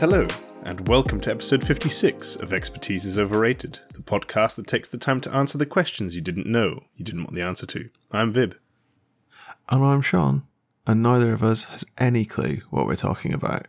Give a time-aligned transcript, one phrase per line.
[0.00, 0.28] Hello,
[0.62, 5.20] and welcome to episode 56 of Expertise is Overrated, the podcast that takes the time
[5.22, 7.90] to answer the questions you didn't know you didn't want the answer to.
[8.12, 8.54] I'm Vib.
[9.68, 10.44] And I'm Sean,
[10.86, 13.66] and neither of us has any clue what we're talking about.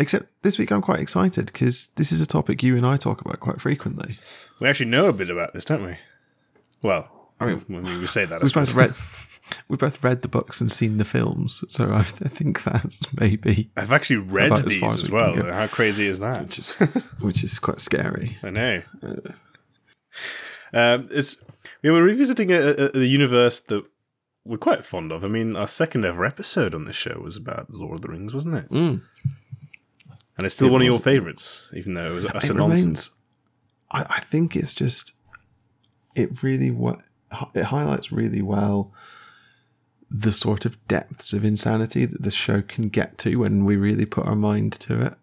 [0.00, 3.20] Except this week I'm quite excited because this is a topic you and I talk
[3.20, 4.18] about quite frequently.
[4.58, 5.98] We actually know a bit about this, don't we?
[6.82, 8.74] Well, I mean, when we say that, I both suppose.
[8.74, 8.90] read,
[9.68, 13.70] we've both read the books and seen the films, so I, I think that's maybe
[13.76, 15.34] I've actually read these as as we well.
[15.34, 16.42] How crazy is that?
[16.42, 16.76] which is
[17.20, 18.36] which is quite scary.
[18.42, 18.82] I know.
[20.74, 21.44] Um, it's
[21.82, 23.84] we were revisiting a, a, a universe that
[24.44, 25.24] we're quite fond of.
[25.24, 28.34] I mean, our second ever episode on this show was about Lord of the Rings,
[28.34, 28.70] wasn't it?
[28.70, 29.02] Mm.
[30.36, 33.10] And it's still It one of your favourites, even though it was utter nonsense.
[33.90, 35.14] I, I think it's just
[36.14, 37.00] it really what
[37.54, 38.92] it highlights really well
[40.12, 44.04] the sort of depths of insanity that the show can get to when we really
[44.04, 45.14] put our mind to it.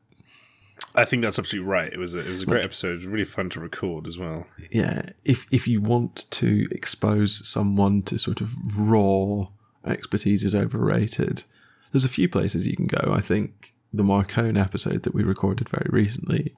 [0.95, 1.91] I think that's absolutely right.
[1.91, 2.93] It was a, it was a great episode.
[2.93, 4.47] It was really fun to record as well.
[4.71, 9.47] Yeah, if if you want to expose someone to sort of raw
[9.85, 11.43] expertise is overrated,
[11.91, 13.13] there's a few places you can go.
[13.13, 16.55] I think the Marcone episode that we recorded very recently,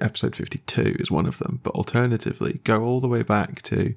[0.00, 1.60] episode 52, is one of them.
[1.62, 3.94] But alternatively, go all the way back to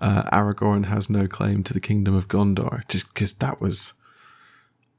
[0.00, 3.92] uh, Aragorn has no claim to the kingdom of Gondor, just because that was,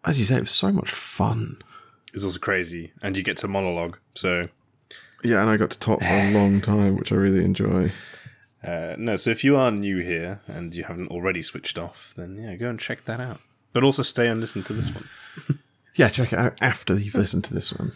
[0.06, 1.58] as you say, it was so much fun.
[2.08, 3.98] It was also crazy, and you get to monologue.
[4.16, 4.44] So
[5.24, 7.92] Yeah, and I got to talk for a long time, which I really enjoy.
[8.64, 12.38] uh, no, so if you are new here and you haven't already switched off, then
[12.38, 13.40] yeah, go and check that out.
[13.74, 15.08] But also stay and listen to this one.
[15.94, 17.92] Yeah, check it out after you've listened to this one.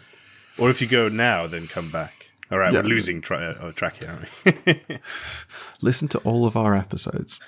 [0.58, 2.25] Or if you go now, then come back.
[2.50, 2.80] All right, Yeah.
[2.80, 4.98] we're losing tra- uh, track here, aren't we?
[5.82, 7.40] Listen to all of our episodes.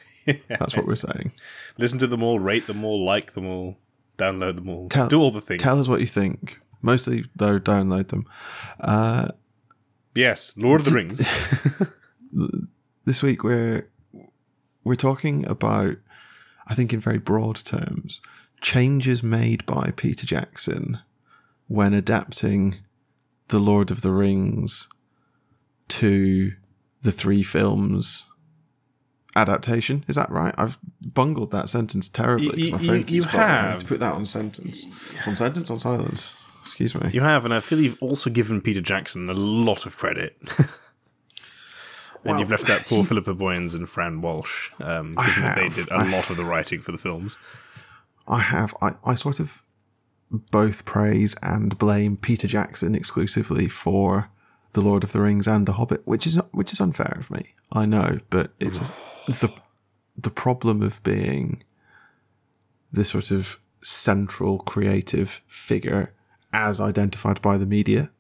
[0.49, 1.33] That's what we're saying.
[1.79, 3.78] Listen to them all, rate them all, like them all,
[4.19, 5.62] download them all, Tell- do all the things.
[5.62, 6.59] Tell us what you think.
[6.83, 8.27] Mostly, though, download them.
[8.81, 9.28] Uh,
[10.15, 11.89] yes, Lord of the Rings.
[13.05, 13.89] this week we're
[14.84, 15.97] we're talking about,
[16.67, 18.21] I think, in very broad terms,
[18.61, 20.99] changes made by Peter Jackson
[21.67, 22.77] when adapting
[23.49, 24.89] the Lord of the Rings
[25.88, 26.53] to
[27.03, 28.25] the three films
[29.37, 30.04] adaptation.
[30.09, 30.54] Is that right?
[30.59, 32.60] I've bungled that sentence terribly.
[32.66, 33.22] You- my phone you.
[33.22, 33.81] Have.
[33.81, 34.84] to put that on sentence.
[35.27, 36.34] On sentence, on silence.
[36.65, 37.09] Excuse me.
[37.12, 40.37] You have, and I feel you've also given Peter Jackson a lot of credit.
[40.59, 40.69] and
[42.25, 45.88] Well, you've left out poor Philippa Boyens and Fran Walsh, um, given that they did
[45.91, 47.38] a I- lot of the writing for the films.
[48.27, 49.62] I have I, I sort of
[50.31, 54.28] both praise and blame Peter Jackson exclusively for
[54.73, 57.55] the Lord of the Rings and the Hobbit, which is which is unfair of me.
[57.73, 58.93] I know, but it's
[59.27, 59.53] the
[60.17, 61.62] the problem of being
[62.93, 66.12] the sort of central creative figure
[66.53, 68.11] as identified by the media.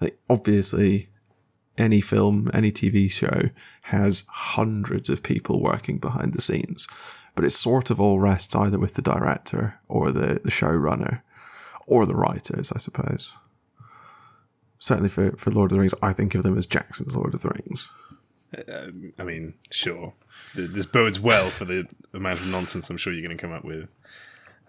[0.00, 1.08] Like obviously
[1.78, 3.50] any film, any TV show
[3.82, 6.88] has hundreds of people working behind the scenes,
[7.34, 11.22] but it sort of all rests either with the director or the, the showrunner
[11.86, 13.36] or the writers, I suppose.
[14.78, 17.42] Certainly for, for Lord of the Rings, I think of them as Jackson's Lord of
[17.42, 17.90] the Rings.
[19.18, 20.14] I mean, sure.
[20.54, 23.64] This bodes well for the amount of nonsense I'm sure you're going to come up
[23.64, 23.88] with.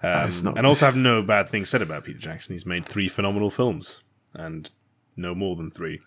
[0.04, 2.54] Um, and also have no bad things said about Peter Jackson.
[2.54, 4.02] He's made three phenomenal films,
[4.34, 4.70] and
[5.16, 6.02] no more than three.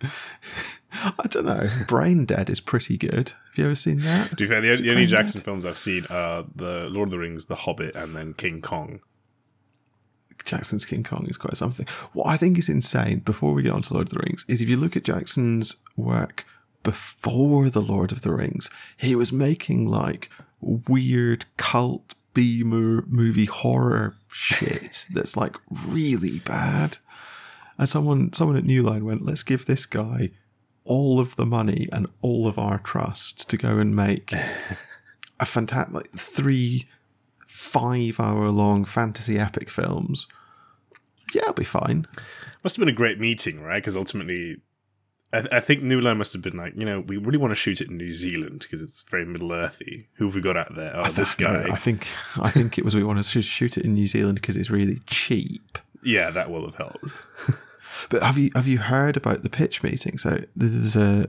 [0.92, 1.68] I don't know.
[1.86, 3.30] Brain Dead is pretty good.
[3.30, 4.30] Have you ever seen that?
[4.30, 5.16] To be fair, the, the only Brain Dead?
[5.16, 8.62] Jackson films I've seen are the Lord of the Rings, The Hobbit, and then King
[8.62, 9.00] Kong.
[10.48, 11.86] Jackson's King Kong is quite something.
[12.12, 14.60] What I think is insane, before we get on to Lord of the Rings, is
[14.60, 16.44] if you look at Jackson's work
[16.82, 24.16] before the Lord of the Rings, he was making like weird cult B movie horror
[24.28, 26.98] shit that's like really bad.
[27.76, 30.30] And someone someone at New Line went, let's give this guy
[30.84, 34.32] all of the money and all of our trust to go and make
[35.40, 36.86] a fantastic like three
[37.46, 40.26] five hour long fantasy epic films.
[41.34, 42.06] Yeah, it'll be fine.
[42.64, 43.76] Must have been a great meeting, right?
[43.82, 44.56] Because ultimately,
[45.32, 47.54] I, I think New Line must have been like, you know, we really want to
[47.54, 50.08] shoot it in New Zealand because it's very Middle Earthy.
[50.14, 50.92] Who have we got out there?
[50.94, 51.72] Oh, this No, guy.
[51.72, 52.06] I think
[52.40, 55.00] I think it was we wanted to shoot it in New Zealand because it's really
[55.06, 55.78] cheap.
[56.02, 57.04] yeah, that will have helped.
[58.10, 60.18] But have you have you heard about the pitch meeting?
[60.18, 61.28] So there's a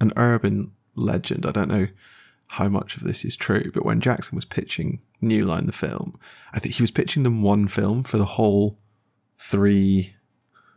[0.00, 1.46] an urban legend.
[1.46, 1.86] I don't know
[2.48, 6.18] how much of this is true, but when Jackson was pitching New Line the film,
[6.52, 8.76] I think he was pitching them one film for the whole
[9.40, 10.14] three.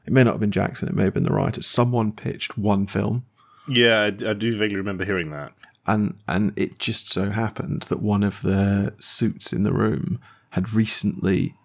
[0.05, 0.87] It may not have been Jackson.
[0.89, 1.61] It may have been the writer.
[1.61, 3.25] Someone pitched one film,
[3.67, 5.53] Yeah, I, I do vaguely remember hearing that.
[5.87, 10.19] and and it just so happened that one of the suits in the room
[10.51, 11.55] had recently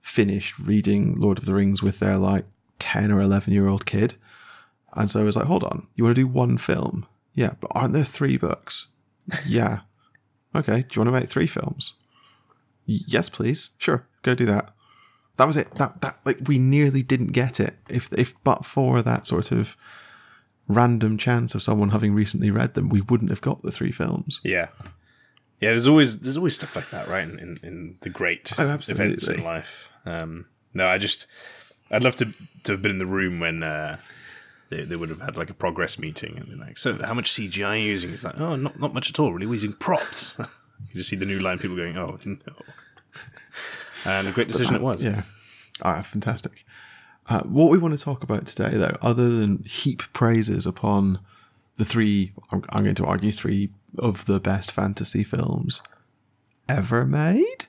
[0.00, 2.44] finished reading Lord of the Rings with their like
[2.78, 4.14] 10 or 11 year old kid.
[4.96, 7.06] And so I was like, hold on, you want to do one film?
[7.34, 8.88] Yeah, but aren't there three books?
[9.46, 9.80] yeah.
[10.54, 11.94] Okay, do you want to make three films?
[12.86, 13.70] Y- yes, please.
[13.78, 14.73] Sure, go do that.
[15.36, 15.70] That was it.
[15.74, 17.74] That that like we nearly didn't get it.
[17.88, 19.76] If if but for that sort of
[20.68, 24.40] random chance of someone having recently read them, we wouldn't have got the three films.
[24.44, 24.68] Yeah.
[25.60, 27.24] Yeah, there's always there's always stuff like that, right?
[27.24, 29.90] In in, in the great Oh, events in life.
[30.04, 31.26] Um, no, I just
[31.90, 32.26] I'd love to
[32.64, 33.96] to have been in the room when uh,
[34.68, 37.30] they they would have had like a progress meeting and they're like, so how much
[37.32, 38.12] CGI are you using?
[38.12, 39.32] It's like, oh, not not much at all.
[39.32, 40.36] Really, we're using props.
[40.88, 42.36] you just see the new line people going, oh no.
[44.04, 45.02] And a great decision it was.
[45.02, 45.22] Yeah.
[45.82, 46.64] Ah, fantastic.
[47.26, 51.18] Uh, what we want to talk about today, though, other than heap praises upon
[51.78, 55.82] the three, I'm, I'm going to argue three of the best fantasy films
[56.68, 57.64] ever made.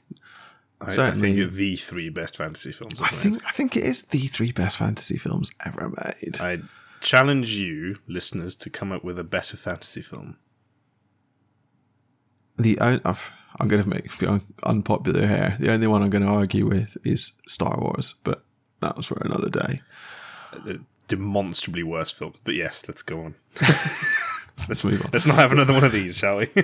[0.82, 1.36] I, I Certainly.
[1.36, 3.00] think the three best fantasy films.
[3.02, 3.12] I made.
[3.12, 5.90] think I think it is the three best fantasy films ever
[6.22, 6.38] made.
[6.42, 6.60] I
[7.00, 10.36] challenge you, listeners, to come up with a better fantasy film.
[12.58, 14.10] The I've- I'm going to make
[14.63, 15.56] unpopular here.
[15.60, 18.44] The only one I'm going to argue with is Star Wars, but
[18.81, 19.81] that was for another day.
[20.54, 22.34] A demonstrably worse film.
[22.44, 23.36] But yes, let's go on.
[24.69, 25.10] Let's move on.
[25.12, 26.48] Let's not have another one of these, shall we?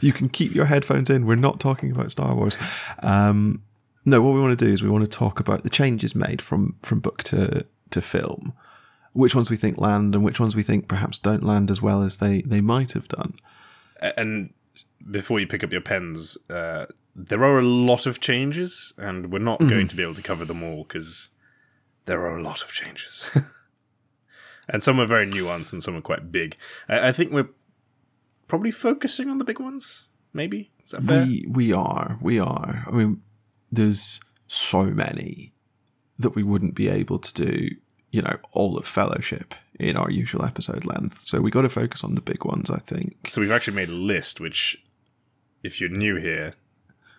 [0.00, 1.26] you can keep your headphones in.
[1.26, 2.56] We're not talking about Star Wars.
[3.02, 3.64] Um,
[4.04, 6.40] no, what we want to do is we want to talk about the changes made
[6.40, 8.52] from from book to to film.
[9.12, 12.02] Which ones we think land and which ones we think perhaps don't land as well
[12.02, 13.34] as they they might have done.
[14.00, 14.54] and
[15.10, 19.38] before you pick up your pens, uh, there are a lot of changes, and we're
[19.38, 21.30] not going to be able to cover them all because
[22.04, 23.28] there are a lot of changes.
[24.68, 26.56] and some are very nuanced and some are quite big.
[26.88, 27.50] I, I think we're
[28.48, 30.70] probably focusing on the big ones, maybe?
[30.84, 31.24] Is that fair?
[31.24, 32.84] We we are we are.
[32.86, 33.22] I mean,
[33.70, 35.52] there's so many
[36.18, 37.68] that we wouldn't be able to do.
[38.10, 41.22] You know, all of Fellowship in our usual episode length.
[41.22, 42.70] So we got to focus on the big ones.
[42.70, 43.28] I think.
[43.28, 44.76] So we've actually made a list, which,
[45.62, 46.54] if you're new here,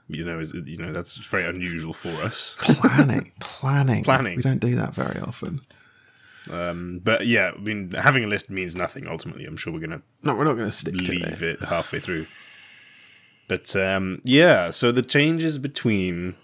[0.08, 2.56] you know, is you know that's very unusual for us.
[2.60, 4.36] Planning, planning, Planning.
[4.38, 5.62] We don't do that very often.
[6.52, 9.08] Um, but yeah, I mean, having a list means nothing.
[9.08, 11.22] Ultimately, I'm sure we're gonna No, we're not going to stick to it.
[11.26, 12.26] leave it halfway through.
[13.48, 16.36] But um, yeah, so the changes between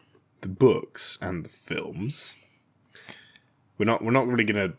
[0.41, 2.35] the books and the films,
[3.77, 4.73] we're not we're not really gonna.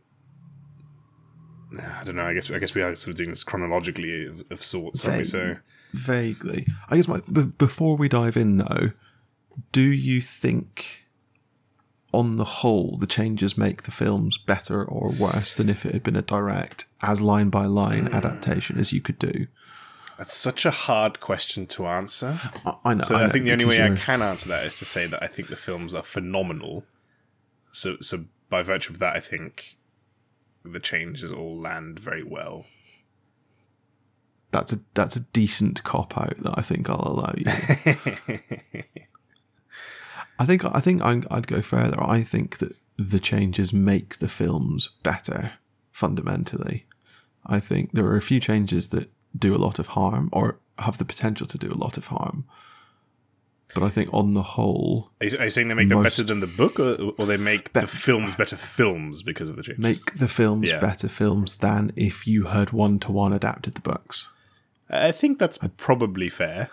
[1.78, 2.25] I don't know.
[2.25, 5.19] I guess I guess we are sort of doing this chronologically of, of sorts, aren't
[5.19, 5.25] we?
[5.25, 5.56] So
[5.92, 6.66] Vaguely.
[6.88, 8.92] I guess my, b- before we dive in, though,
[9.72, 11.04] do you think,
[12.12, 16.02] on the whole, the changes make the films better or worse than if it had
[16.02, 19.46] been a direct, as line by line uh, adaptation as you could do?
[20.19, 22.38] that's such a hard question to answer.
[22.66, 23.04] I, I know.
[23.04, 24.84] So I, I, know, think the only way I you're- can answer that is to
[24.84, 26.84] say that I think the films are phenomenal.
[27.72, 29.78] So so by virtue of that, I think
[30.62, 32.66] the changes all land very well.
[34.52, 37.44] That's a that's a decent cop out that I think I'll allow you.
[40.38, 42.02] I think I think I'm, I'd go further.
[42.02, 45.52] I think that the changes make the films better
[45.93, 46.86] fundamentally.
[47.46, 50.98] I think there are a few changes that do a lot of harm or have
[50.98, 52.44] the potential to do a lot of harm.
[53.74, 56.24] But I think on the whole, Are you, are you saying they make them better
[56.24, 59.81] than the book, or, or they make the films better films because of the changes?
[59.81, 60.81] make the films Yeah.
[60.81, 64.29] better films than if you had one to one adapted the books.
[64.91, 66.70] I think that's probably fair.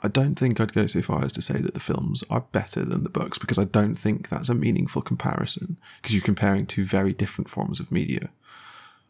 [0.00, 2.84] I don't think I'd go so far as to say that the films are better
[2.84, 6.84] than the books because I don't think that's a meaningful comparison because you're comparing two
[6.84, 8.30] very different forms of media.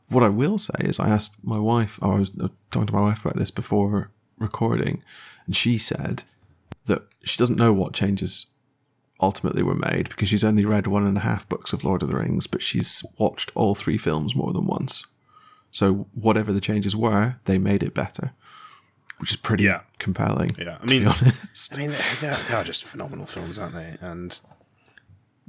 [0.09, 2.31] What I will say is, I asked my wife, I was
[2.71, 5.03] talking to my wife about this before recording,
[5.47, 6.23] and she said
[6.87, 8.47] that she doesn't know what changes
[9.21, 12.09] ultimately were made because she's only read one and a half books of Lord of
[12.09, 15.05] the Rings, but she's watched all three films more than once.
[15.71, 18.33] So whatever the changes were, they made it better,
[19.18, 19.80] which is pretty Yeah.
[19.98, 20.54] compelling.
[20.58, 21.75] Yeah, I to mean- be honest.
[21.75, 23.96] I mean, they are, they are just phenomenal films, aren't they?
[24.00, 24.40] And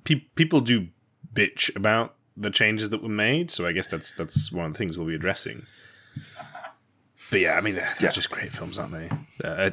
[0.03, 0.88] pe- people do
[1.33, 4.77] bitch about the changes that were made, so I guess that's that's one of the
[4.77, 5.65] things we'll be addressing.
[7.31, 8.11] But yeah, I mean, they're, they're Yeah.
[8.11, 9.09] just great films, aren't they?
[9.43, 9.69] Uh,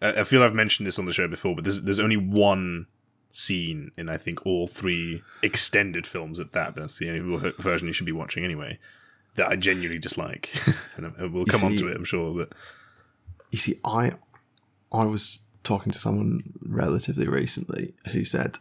[0.00, 2.86] I, I feel I've mentioned this on the show before, but there's there's only one
[3.32, 6.74] scene in I think all three extended films at that.
[6.74, 8.78] But that's the only version you should be watching anyway.
[9.36, 10.54] That I genuinely dislike,
[10.96, 12.32] and we'll come on see- to it, I'm sure.
[12.32, 12.52] But
[13.54, 14.14] You see, I
[14.92, 18.56] I was talking to someone relatively recently who said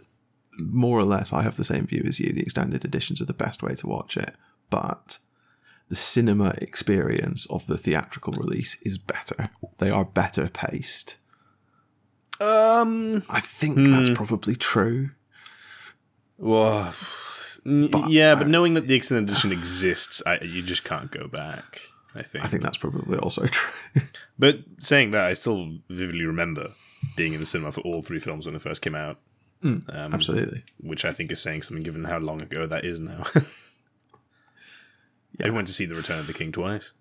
[0.60, 2.32] more or less I have the same view as you.
[2.32, 4.36] The extended editions are the best way to watch it,
[4.70, 5.18] but
[5.90, 9.50] the cinema experience of the theatrical release is better.
[9.80, 11.18] They are better paced.
[12.40, 13.24] Um.
[13.28, 15.10] I think that's probably true.
[16.38, 16.94] Well.
[17.66, 21.82] n- yeah, but knowing that the extended edition exists, I, you just can't go back.
[22.16, 22.44] I think.
[22.44, 24.04] I think that's probably also true.
[24.38, 26.72] But saying that, I still vividly remember
[27.16, 29.18] being in the cinema for all three films when they first came out,
[29.64, 30.64] um, Absolutely.
[30.80, 33.26] which I think is saying something given how long ago that is now.
[35.40, 35.48] yeah.
[35.48, 36.92] I went to see The Return of the King twice.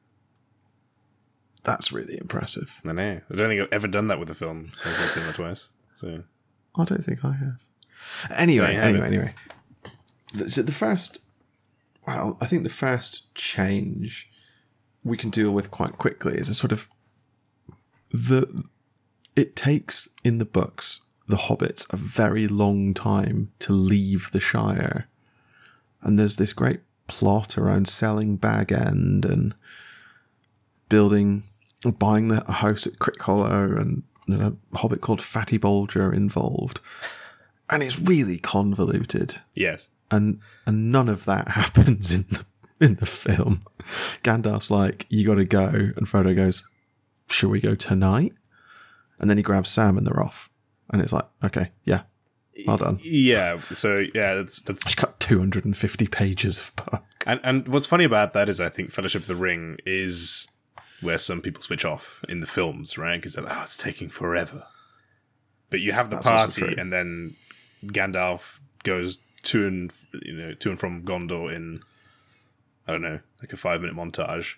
[1.64, 2.80] That's really impressive.
[2.84, 3.20] I know.
[3.30, 4.72] I don't think I've ever done that with a film.
[4.84, 5.68] I've cinema twice.
[5.96, 6.24] So
[6.76, 7.64] I don't think I have.
[8.36, 9.08] Anyway, have anyway, it.
[9.08, 9.34] anyway.
[10.34, 11.20] The, so the first,
[12.06, 14.28] well, I think the first change
[15.04, 16.88] we can deal with quite quickly is a sort of
[18.10, 18.64] the.
[19.34, 25.08] It takes in the books the hobbits a very long time to leave the Shire,
[26.02, 29.54] and there's this great plot around selling Bag End and
[30.88, 31.44] building,
[31.84, 36.14] or buying the, a house at Crick Hollow, and there's a hobbit called Fatty Bolger
[36.14, 36.80] involved,
[37.70, 42.44] and it's really convoluted, yes, and and none of that happens in the
[42.82, 43.60] in the film.
[44.22, 46.64] Gandalf's like, "You got to go," and Frodo goes,
[47.28, 48.34] "Shall we go tonight?"
[49.18, 50.50] And then he grabs Sam, and they're off,
[50.90, 52.02] and it's like, "Okay, yeah,
[52.66, 53.58] well done." yeah.
[53.70, 57.04] So yeah, that's that's Cut 250 pages of book.
[57.26, 60.48] And and what's funny about that is I think Fellowship of the Ring is
[61.00, 63.16] where some people switch off in the films, right?
[63.16, 64.64] Because they're like, oh, it's taking forever.
[65.68, 67.36] But you have the That's party, and then
[67.86, 71.80] Gandalf goes to and you know to and from Gondor in
[72.86, 74.54] I don't know, like a five minute montage.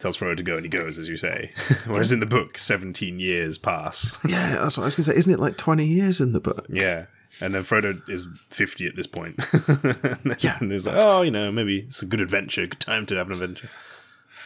[0.00, 1.52] Tells Frodo to go, and he goes, as you say.
[1.86, 4.18] Whereas in the book, seventeen years pass.
[4.28, 5.16] Yeah, that's what I was going to say.
[5.16, 6.66] Isn't it like 20 years in the book?
[6.68, 7.06] yeah.
[7.40, 9.40] And then Frodo is fifty at this point.
[10.38, 13.16] Yeah, and he's like, oh, you know, maybe it's a good adventure, good time to
[13.16, 13.70] have an adventure.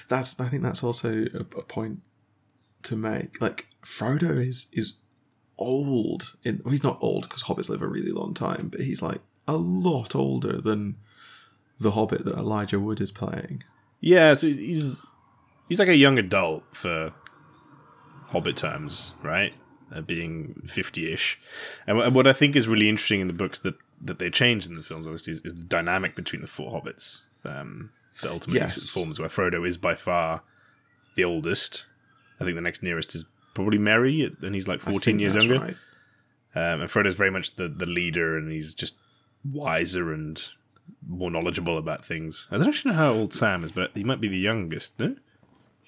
[0.09, 2.01] That's I think that's also a, a point
[2.85, 3.41] to make.
[3.43, 4.95] Like Frodo is is
[5.59, 6.35] old.
[6.45, 9.21] In well, he's not old because hobbits live a really long time, but he's like
[9.47, 10.97] a lot older than
[11.81, 13.63] the Hobbit that Elijah Wood is playing.
[14.01, 15.03] Yeah, so he's
[15.69, 17.13] he's like a young adult for
[18.31, 19.55] Hobbit terms, right?
[19.95, 21.41] Uh, being fifty-ish,
[21.87, 24.69] and wh- what I think is really interesting in the books that that they changed
[24.69, 27.23] in the films, obviously, is, is the dynamic between the four hobbits.
[27.45, 27.91] Um,
[28.23, 28.91] that ultimately Yes.
[28.91, 30.43] forms where Frodo is by far
[31.15, 31.87] the oldest.
[32.39, 35.59] I think the next nearest is probably Merry, and he's like fourteen years younger.
[35.59, 35.77] right.
[36.55, 38.99] Um, and Frodo's very much the, the leader, and he's just
[39.45, 40.39] wiser and
[41.07, 42.47] more knowledgeable about things.
[42.51, 45.17] I don't actually know how old Sam is, but he might be the youngest, no?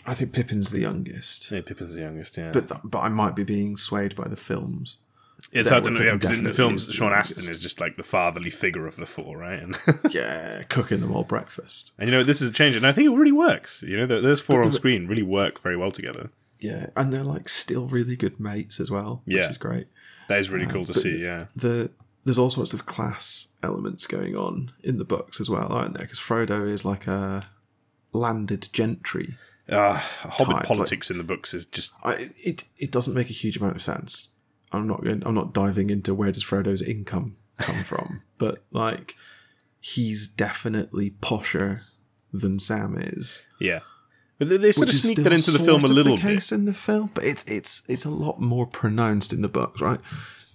[0.07, 2.53] I think Pippin's the youngest, Yeah, Pippin's the youngest, yeah.
[2.53, 4.97] but th- but I might be being swayed by the films.
[5.53, 7.37] it's there hard to know, yeah, because in the films, the Sean youngest.
[7.39, 9.61] Astin is just like the fatherly figure of the four, right?
[9.63, 9.77] And,
[10.11, 11.93] Yeah, cooking them all breakfast.
[11.99, 13.83] and you know, this is a change, and I think it really works.
[13.83, 16.31] You know, th- those four But on screen really work very well together.
[16.59, 19.51] Yeah, and they're like still really good mates as well, which Yeah.
[19.51, 19.87] is great.
[20.29, 21.47] That is really uh, cool to see, yeah.
[21.57, 21.91] the
[22.25, 26.03] there's all sorts of class elements going on in the books as well, aren't there?
[26.03, 27.49] Because Frodo is like a
[28.13, 29.35] landed gentry.
[29.69, 33.35] Uh, Hobbit Type, politics in the books is just I, it it doesn't make a
[33.35, 34.29] huge amount of sense.
[34.73, 35.23] I'm not going.
[35.25, 39.15] I'm not diving into where does Frodo's income come from, but like
[39.81, 41.83] he's definitely posher
[42.33, 43.43] than Sam is.
[43.61, 43.81] yeah.
[44.39, 46.35] But they, they sort of sneak that into the film a little the bit.
[46.35, 49.83] case in the film, but it's it's it's a lot more pronounced in the books,
[49.83, 50.01] right?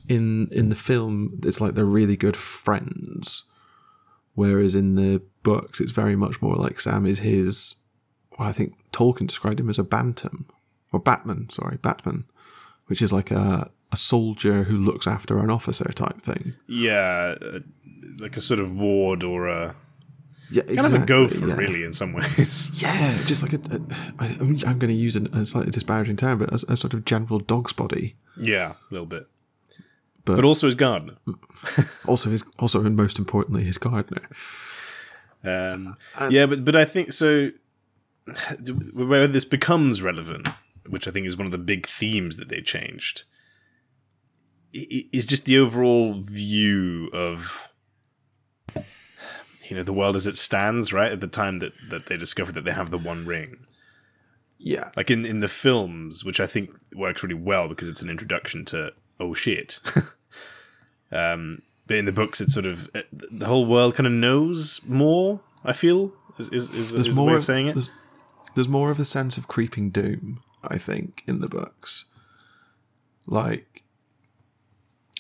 [0.08, 3.46] In in the film, it's like they're really good friends,
[4.34, 7.76] whereas in the books, it's very much more like Sam is his.
[8.38, 10.48] Well, I think Tolkien described him as a bantam
[10.92, 11.50] or Batman.
[11.50, 12.26] Sorry, Batman,
[12.88, 16.54] which is like a a soldier who looks after an officer type thing.
[16.68, 17.60] Yeah, uh,
[18.20, 19.76] like a sort of ward or a
[20.52, 21.56] Yeah, kind exactly, of a gopher, yeah.
[21.56, 22.72] really, in some ways.
[22.82, 23.60] Yeah, just like a.
[23.76, 23.82] a
[24.20, 27.06] I, I'm going to use a, a slightly disparaging term, but a, a sort of
[27.06, 28.16] general dog's body.
[28.38, 29.28] yeah, a little bit.
[30.26, 31.16] But- But, also his gardener.
[32.08, 34.28] Also, his also, and most importantly, his gardener.
[35.44, 35.96] Um,
[36.30, 37.52] yeah, but but I think so.
[38.94, 40.48] Where this becomes relevant,
[40.88, 43.24] which I think is one of the big themes that they changed,
[44.76, 47.70] i- i- is just the overall view of
[49.70, 50.94] you know the world as it stands.
[50.94, 53.66] Right at the time that that they discover that they have the One Ring,
[54.60, 58.10] Yeah, like in in the films, which I think works really well because it's an
[58.10, 59.80] introduction to oh shit.
[61.12, 64.82] um, but in the books, it's sort of uh, the whole world kind of knows
[64.88, 65.40] more.
[65.64, 67.74] I feel is is, is, is the more way of saying it.
[67.74, 67.92] There's,
[68.56, 72.06] there's more of a sense of creeping doom, I think, in the books.
[73.28, 73.84] Like,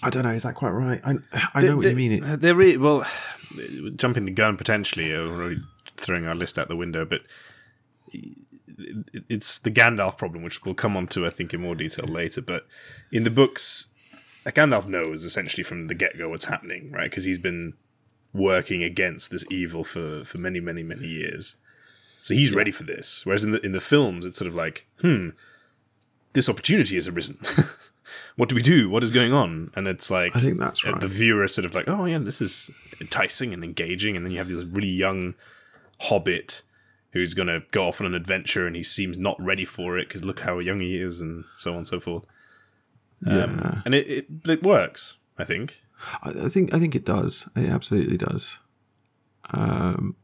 [0.01, 0.31] I don't know.
[0.31, 1.01] Is that quite right?
[1.03, 1.15] I
[1.53, 2.23] I know what you mean.
[2.23, 3.05] It, They're really, well,
[3.95, 5.57] jumping the gun potentially, or already
[5.97, 7.21] throwing our list out the window, but
[9.29, 12.41] it's the Gandalf problem, which we'll come on to, I think, in more detail later.
[12.41, 12.67] But
[13.11, 13.87] in the books,
[14.51, 17.09] Gandalf knows essentially from the get go what's happening, right?
[17.09, 17.73] Because he's been
[18.33, 21.55] working against this evil for for many, many, many years.
[22.21, 23.25] So he's ready for this.
[23.25, 25.29] Whereas in the in the films, it's sort of like, hmm,
[26.33, 27.39] this opportunity has arisen.
[28.35, 28.89] what do we do?
[28.89, 29.71] What is going on?
[29.75, 31.01] And it's like I think that's uh, right.
[31.01, 34.31] the viewer is sort of like, oh yeah, this is enticing and engaging, and then
[34.31, 35.35] you have this really young
[36.01, 36.61] hobbit
[37.11, 40.07] who's going to go off on an adventure, and he seems not ready for it
[40.07, 42.25] because look how young he is, and so on and so forth.
[43.25, 45.79] Um, yeah, And it, it it works, I think.
[46.23, 47.49] I, I think I think it does.
[47.55, 48.59] It absolutely does.
[49.51, 50.15] Um,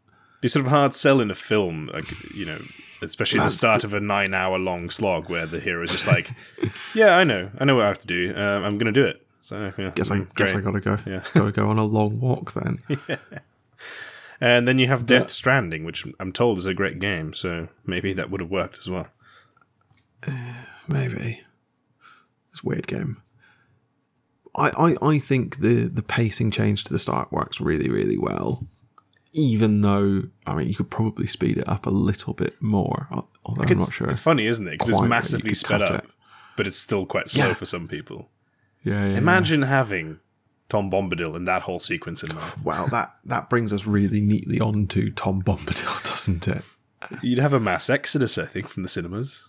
[0.41, 2.05] Be sort of hard sell in a film, like
[2.35, 2.59] you know,
[3.01, 6.29] especially at the start of a nine-hour-long slog where the hero is just like,
[6.95, 8.33] "Yeah, I know, I know what I have to do.
[8.35, 10.97] Um, I'm going to do it." So yeah, guess I mm, guess I gotta go.
[11.05, 11.23] Yeah.
[11.33, 12.79] gotta go on a long walk then.
[14.43, 18.11] And then you have Death Stranding, which I'm told is a great game, so maybe
[18.13, 19.05] that would have worked as well.
[20.87, 21.41] Maybe
[22.51, 23.21] it's weird game.
[24.55, 24.69] I,
[25.01, 28.67] I, I think the the pacing change to the start works really really well.
[29.33, 33.29] Even though I mean you could probably speed it up a little bit more, al-
[33.45, 34.09] although I'm it's, not sure.
[34.09, 34.71] it's funny, isn't it?
[34.71, 36.09] Because it's quite where you massively sped up, it.
[36.57, 37.53] but it's still quite slow Yeah.
[37.53, 38.29] for some people.
[38.83, 40.19] yeah, yeah, Imagine having
[40.67, 42.39] Tom Bombadil in that whole sequence in there.
[42.39, 42.53] yeah.
[42.63, 46.63] Well, that that brings us really neatly on to Tom Bombadil, doesn't it?
[47.23, 49.47] You'd have a mass exodus, I think, from the cinemas.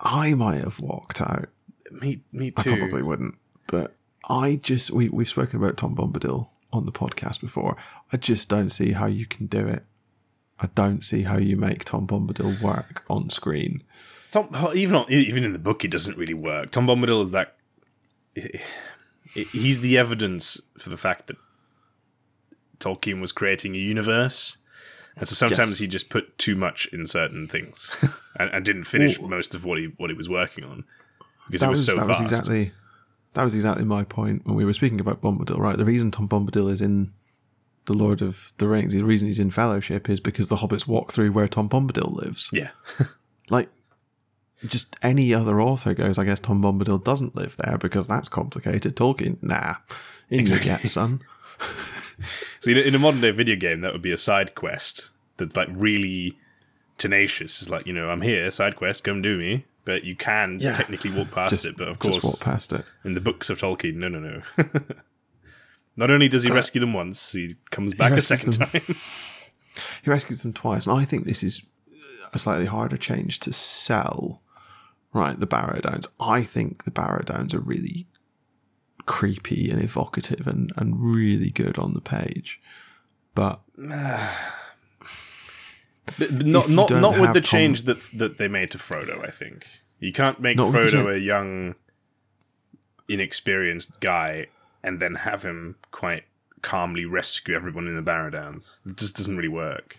[0.00, 1.48] I might have walked out.
[1.90, 2.74] Me, me too.
[2.74, 3.36] I probably wouldn't,
[3.66, 3.94] but
[4.28, 7.76] I just we we've spoken about Tom Bombadil on the podcast before.
[8.12, 9.84] I just don't see how you can do it.
[10.58, 13.82] I don't see how you make Tom Bombadil work on screen.
[14.30, 16.70] Tom, even on, even in the book, it doesn't really work.
[16.70, 17.56] Tom Bombadil is that.
[19.34, 21.36] He's the evidence for the fact that
[22.78, 24.56] Tolkien was creating a universe,
[25.16, 25.78] and so sometimes Yes.
[25.78, 27.94] he just put too much in certain things
[28.38, 30.84] and, and didn't finish most of what he what he was working on
[31.46, 32.22] because it That was, was, so that fast.
[32.22, 32.72] was exactly
[33.34, 35.58] that was exactly my point when we were speaking about Bombadil.
[35.58, 37.12] Right, the reason Tom Bombadil is in
[37.86, 41.12] the Lord of the Rings, the reason he's in Fellowship is because the hobbits walk
[41.12, 42.48] through where Tom Bombadil lives.
[42.52, 42.70] Yeah,
[43.50, 43.68] Like,
[44.66, 48.96] just any other author goes, I guess Tom Bombadil doesn't live there because that's complicated.
[48.96, 49.74] Tolkien, nah,
[50.30, 50.70] in Exactly.
[50.70, 51.20] you get, son.
[52.60, 55.10] See, in a, in a modern day video game, that would be a side quest
[55.36, 56.38] that's like really
[56.96, 57.60] tenacious.
[57.60, 59.66] It's like you know, I'm here, side quest, come do me.
[59.84, 60.72] But you can Yeah.
[60.72, 61.76] technically walk past Just- it.
[61.76, 62.84] But of Just course, walk past it.
[63.04, 64.42] in the books of Tolkien, no, no, no.
[65.96, 68.68] Not only does he rescue them once, he comes back a second them.
[68.68, 68.96] time.
[70.04, 71.62] He rescues them twice, and I think this is
[72.32, 74.40] a slightly harder change to sell.
[75.12, 76.06] Right, the Barrow Downs.
[76.20, 78.06] I think the Barrow Downs are really
[79.06, 82.60] creepy and evocative and, and really good on the page.
[83.34, 84.30] But But, but
[86.18, 89.26] not not not with the Tom- change that that they made to Frodo.
[89.26, 89.66] I think
[90.00, 91.74] you can't make Not Frodo a young,
[93.08, 94.46] inexperienced guy
[94.82, 96.24] and then have him quite
[96.62, 98.80] calmly rescue everyone in the Barrow Downs.
[98.86, 99.98] It just doesn't really work.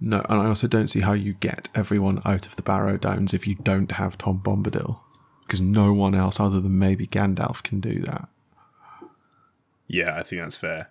[0.00, 3.32] no, and I also don't see how you get everyone out of the Barrow Downs
[3.34, 5.00] if you don't have Tom Bombadil.
[5.46, 8.28] Because no one else other than maybe Gandalf can do that.
[9.86, 10.90] Yeah, I think that's fair.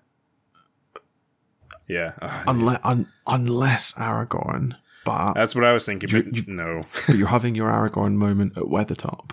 [1.88, 4.76] Yeah, Ah, Unless, un, unless Aragorn.
[5.06, 6.10] But, that's what I was thinking.
[6.10, 9.32] You- But you- no, but you're having your Aragorn moment at Weathertop.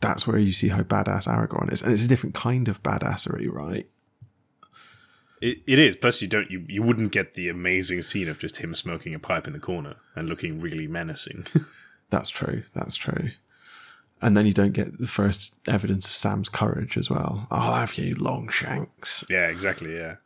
[0.00, 1.82] That's where you see how badass Aragorn is.
[1.82, 3.86] And it's a different kind of badassery, right?
[5.40, 5.96] it, it is.
[5.96, 9.18] Plus, you don't you you wouldn't get the amazing scene of just him smoking a
[9.18, 11.46] pipe in the corner and looking really menacing.
[12.10, 12.62] That's true.
[12.72, 13.30] That's true.
[14.22, 17.46] And then you don't get the first evidence of Sam's courage as well.
[17.50, 19.24] I'll have you, Longshanks.
[19.28, 19.94] yeah, exactly.
[19.94, 20.16] Yeah,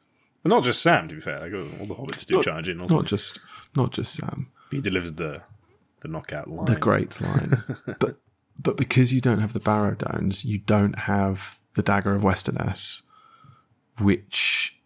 [0.43, 1.09] but not just Sam.
[1.09, 2.81] To be fair, like all the hobbits do charge in.
[2.81, 3.39] Also, Not just,
[3.77, 4.51] not just Sam.
[4.71, 5.43] he delivers the
[6.01, 6.67] the knockout line.
[6.67, 7.63] The great line.
[7.99, 8.17] but
[8.59, 13.03] but because you don't have the Barrow Downs, you don't have the Dagger of Westerness,
[13.99, 14.79] which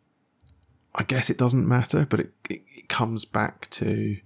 [0.94, 4.16] I guess it doesn't matter, but it, it, it comes back to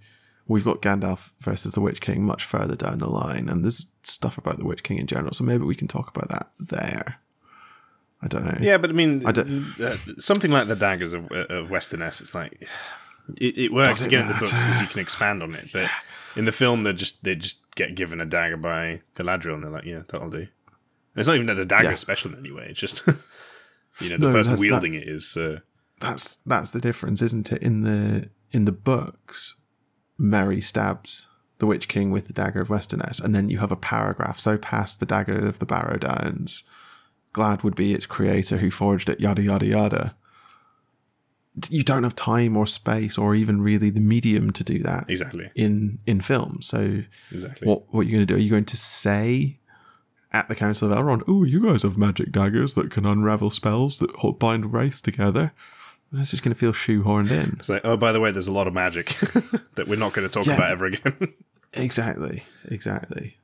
[0.47, 4.39] we've got Gandalf versus the Witch King much further down the line, and there's stuff
[4.39, 7.21] about the Witch King in general, so maybe we can talk about that there.
[8.23, 8.59] I don't know.
[8.61, 12.67] Yeah, but I mean, I uh, something like the daggers of, of Westerness, it's like
[13.41, 15.69] it, it works Does it again in the books because you can expand on it.
[15.73, 15.89] But
[16.35, 19.71] in the film, they just they just get given a dagger by Galadriel, and they're
[19.71, 20.39] like, yeah, that'll do.
[20.39, 20.49] And
[21.17, 21.93] it's not even that the dagger Yeah.
[21.93, 22.67] is special in any way.
[22.71, 23.07] It's just
[24.01, 25.37] you know the No, person wielding it is.
[25.37, 25.61] Uh,
[26.01, 27.63] that's that's the difference, isn't it?
[27.63, 29.61] In the in the books,
[30.17, 31.27] Merry stabs
[31.59, 34.59] the Witch King with the dagger of Westerness, and then you have a paragraph so
[34.59, 36.65] past the dagger of the Barrow Downs.
[37.39, 40.15] Glad would be its creator who forged it, yada yada yada.
[41.69, 45.51] you don't have time or space or even really the medium to do that Exactly.
[45.55, 46.59] in in film.
[46.63, 47.67] So Exactly.
[47.69, 48.37] what what are you going to do?
[48.37, 49.59] Are you going to say
[50.33, 53.99] at the Council of Elrond, "Oh, you guys have magic daggers that can unravel spells
[53.99, 55.53] that bind wraiths together"?
[56.13, 57.57] It's just going to feel shoehorned in.
[57.59, 59.07] It's like, oh, by the way, there's a lot of magic
[59.77, 60.55] that we're not going to talk Yeah.
[60.57, 61.35] about ever again.
[61.75, 63.37] Exactly, exactly.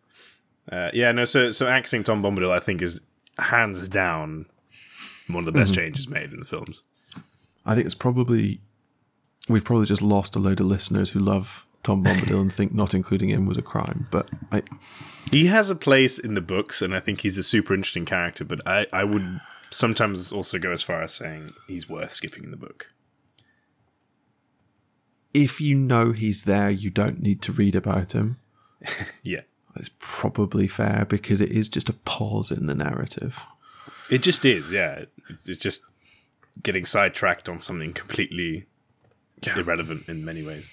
[0.73, 1.25] uh, yeah, no.
[1.27, 3.03] So, so axing Tom Bombadil, I think, is
[3.39, 4.47] hands down
[5.29, 5.83] one of the best mm-hmm.
[5.83, 6.83] changes made in the films.
[7.65, 8.61] I think it's probably
[9.49, 12.95] we've probably just lost a load of listeners who love Tom Bombadil and think not
[12.95, 14.07] including him was a crime.
[14.11, 14.63] But I,
[15.31, 18.45] He has a place in the books, and I think he's a super interesting character.
[18.45, 22.51] But I, I would sometimes also go as far as saying he's worth skipping in
[22.51, 22.91] the book.
[25.35, 28.39] if you know he's there, you don't need to read about him.
[29.23, 29.41] Yeah,
[29.77, 33.45] It's probably fair because it is just a pause in the narrative.
[34.11, 34.71] it just is.
[34.73, 35.85] Yeah, it's, it's just
[36.63, 38.67] getting sidetracked on something completely
[39.57, 40.71] irrelevant in many ways.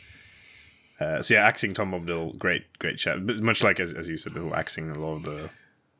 [0.99, 3.25] Uh, so yeah, axing Tom Bombadil, great, great chat.
[3.25, 5.49] But much like as, as you said, before, axing a lot of the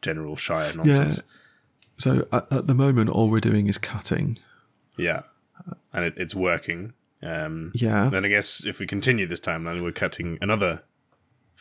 [0.02, 1.22] general Shire nonsense.
[1.98, 4.38] So at, at the moment, all we're doing is cutting.
[4.98, 5.24] Yeah,
[5.92, 6.94] and it, it's working.
[7.24, 8.10] Um, Yeah.
[8.10, 10.84] Then I guess if we continue this timeline, we're cutting another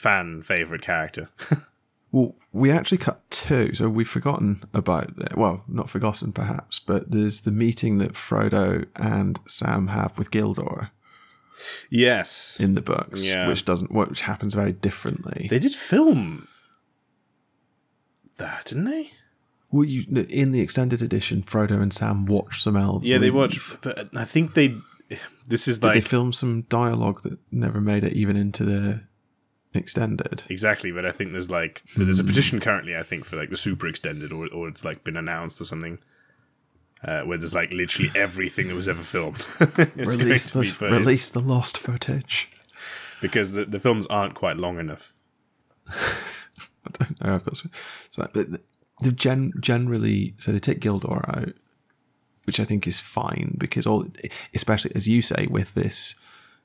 [0.00, 1.28] fan favorite character.
[2.12, 5.36] Well, we actually cut two, so we've forgotten about that.
[5.36, 10.90] Well, not forgotten perhaps, but there's the meeting that Frodo and Sam have with Gildor
[11.88, 13.46] yes, in the books, Yeah.
[13.46, 15.46] which doesn't, which happens very differently.
[15.48, 16.48] they did film
[18.38, 19.12] that, didn't they?
[19.70, 23.08] well, you in the extended edition, Frodo and Sam watch some elves.
[23.08, 23.34] Yeah, they leave.
[23.36, 24.74] watch, but I think they.
[25.46, 29.02] This is Did like they film some dialogue that never made it even into the
[29.74, 30.42] extended?
[30.48, 32.96] exactly, but I think there's like there's a petition currently.
[32.96, 35.98] I think for like the super extended, or or it's like been announced or something.
[37.02, 39.46] Uh, where there's like literally everything that was ever filmed.
[39.96, 40.94] Release the to be put in.
[40.94, 42.50] release the lost footage.
[43.22, 45.14] because the, the films aren't quite long enough.
[45.88, 47.34] I don't know.
[47.36, 47.70] I've got some,
[48.10, 48.60] so but the-
[49.02, 51.54] they've gen, generally so they take Gildor out,
[52.44, 54.06] which I think is fine because all,
[54.54, 56.14] especially as you say, with this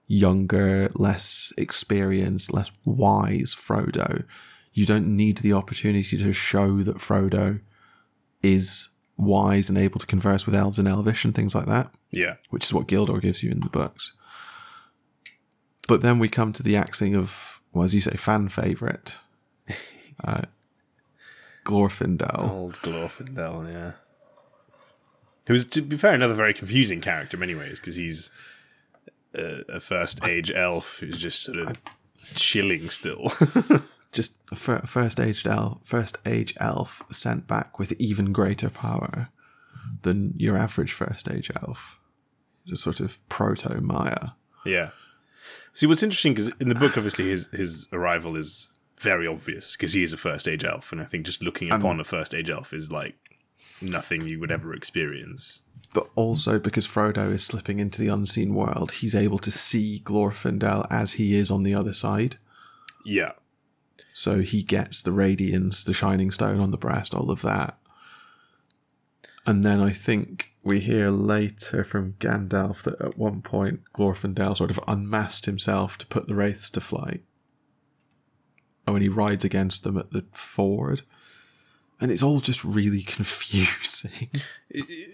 [0.08, 4.26] younger, less experienced, less wise Frodo,
[4.74, 7.62] you don't need the opportunity to show that Frodo
[8.44, 12.36] is wise and able to converse with elves and elvish and things like that Yeah,
[12.50, 14.13] which is what Gildor gives you in the books.
[15.88, 19.20] But then we come to the axing of, well, as you say, fan favorite,
[20.24, 20.41] uh,
[21.63, 22.50] Glorfindel.
[22.50, 23.72] old Glorfindel.
[23.72, 23.91] Yeah,
[25.48, 28.32] who's to be fair another very confusing character in many ways because he's
[29.38, 31.78] a, a first age elf who's just sort of
[32.36, 33.32] chilling still.
[34.12, 39.28] Just first aged elf, first age elf sent back with even greater power
[40.04, 42.00] than your average first age elf.
[42.63, 44.30] It's a sort of proto Maia.
[44.65, 44.91] Yeah.
[45.74, 49.91] See, what's interesting because in the book, obviously, his his arrival is very obvious because
[49.91, 52.50] he is a first age elf, and I think just looking upon a first age
[52.50, 53.15] elf is like
[53.82, 55.62] nothing you would ever experience.
[55.96, 60.86] But also because Frodo is slipping into the unseen world, he's able to see Glorfindel
[60.92, 62.38] as he is on the other side.
[63.06, 63.32] Yeah,
[64.14, 67.78] So he gets the radiance, the shining stone on the breast, all of that.
[69.46, 74.72] And then I think we hear later from Gandalf that at one point Glorfindel sort
[74.72, 77.24] of unmasked himself to put the wraiths to flight.
[78.88, 81.04] And when he rides against them at the ford.
[82.02, 84.30] And it's all just really confusing.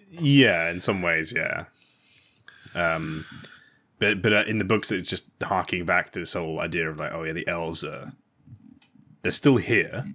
[0.10, 1.66] yeah, in some ways, yeah.
[2.76, 3.26] Um,
[4.00, 6.98] but but uh, in the books, it's just harking back to this whole idea of
[6.98, 8.12] like, oh yeah, the elves are
[9.22, 10.06] they're still here,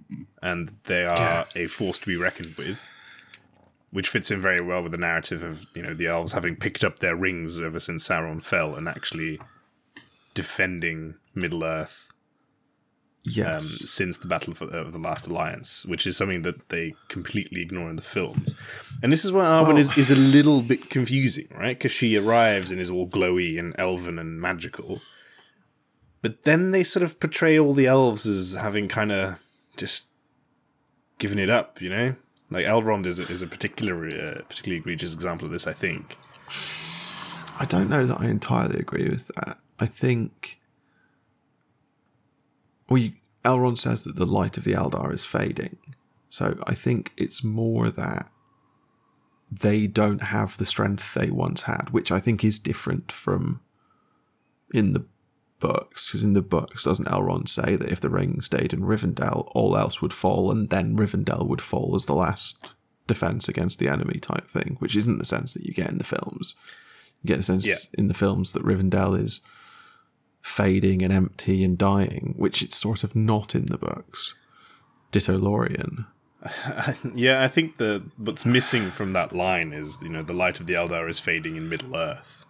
[0.41, 1.43] and they are Yeah.
[1.55, 2.79] a force to be reckoned with.
[3.91, 6.83] Which fits in very well with the narrative of you know the elves having picked
[6.83, 9.39] up their rings ever since Sauron fell and actually
[10.33, 12.09] defending Middle Earth
[13.27, 13.65] um, yes.
[13.89, 17.89] since the Battle of, of the Last Alliance, which is something that they completely ignore
[17.89, 18.53] in the films.
[19.03, 21.77] And this is where Arwen Well- is, is a little bit confusing, right?
[21.77, 25.01] Because she arrives and is all glowy and elven and magical.
[26.21, 29.39] But then they sort of portray all the elves as having kind of
[29.75, 30.07] just
[31.19, 32.15] given it up, you know?
[32.49, 36.17] Like Elrond is a, is a particular, uh, particularly egregious example of this, I think.
[37.59, 39.57] I don't know that I entirely agree with that.
[39.79, 40.56] I think.
[42.89, 45.77] Well, you, Elrond says that the light of the Eldar is fading.
[46.29, 48.29] So I think it's more that
[49.51, 53.61] they don't have the strength they once had, which I think is different from
[54.73, 55.05] in the
[55.59, 56.09] books.
[56.09, 59.77] Because in the books, doesn't Elrond say that if the ring stayed in Rivendell, all
[59.77, 62.73] else would fall, and then Rivendell would fall as the last
[63.07, 66.03] defense against the enemy type thing, which isn't the sense that you get in the
[66.03, 66.55] films
[67.23, 67.75] You get the sense Yeah.
[67.97, 69.39] in the films that Rivendell is
[70.47, 74.33] fading and empty and dying, which it's sort of not in the books.
[75.11, 76.05] Ditto Lorien.
[77.15, 80.67] Yeah, I think the what's missing from that line is you know the light of
[80.67, 82.45] the Eldar is fading in Middle Earth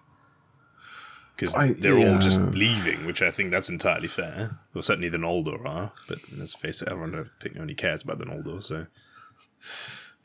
[1.36, 4.60] because they're all just leaving, which I think that's entirely fair.
[4.74, 8.20] Well, certainly the Noldor are, but let's face it, everyone I think only cares about
[8.20, 8.64] the Noldor.
[8.64, 8.88] So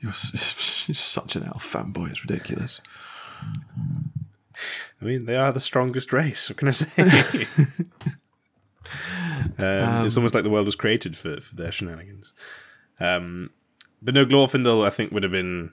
[0.01, 0.13] You're,
[0.89, 2.81] you're such an elf fanboy, it's ridiculous.
[5.01, 6.48] I mean, they are the strongest race.
[6.48, 6.87] What can I say?
[9.59, 12.35] um, it's almost like the world was created for, for their shenanigans.
[13.01, 13.51] Um,
[14.01, 15.72] but no, Glorfindel, I think, would have been.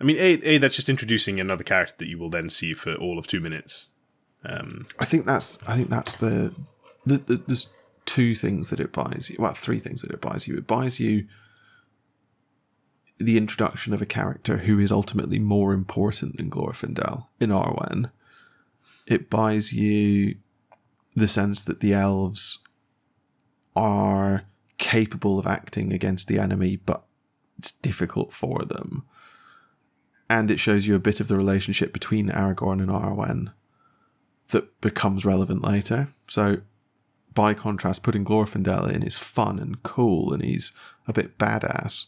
[0.00, 2.94] I mean, a, a that's just introducing another character that you will then see for
[2.94, 3.88] all of two minutes.
[4.44, 6.54] Um, I think that's I think that's the,
[7.04, 7.72] the, the there's
[8.06, 9.36] two things that it buys you.
[9.38, 10.56] Well, three things that it buys you.
[10.56, 11.26] It buys you
[13.18, 18.10] the introduction of a character who is ultimately more important than Glorfindel in Arwen.
[19.10, 20.36] It buys you
[21.16, 22.60] the sense that the elves
[23.74, 24.44] are
[24.78, 27.02] capable of acting against the enemy, but
[27.58, 29.04] it's difficult for them.
[30.28, 33.52] And it shows you a bit of the relationship between Aragorn and Arwen
[34.50, 36.08] that becomes relevant later.
[36.28, 36.58] So,
[37.34, 40.72] by contrast, putting Glorfindel in is fun and cool, and he's
[41.08, 42.06] a bit badass.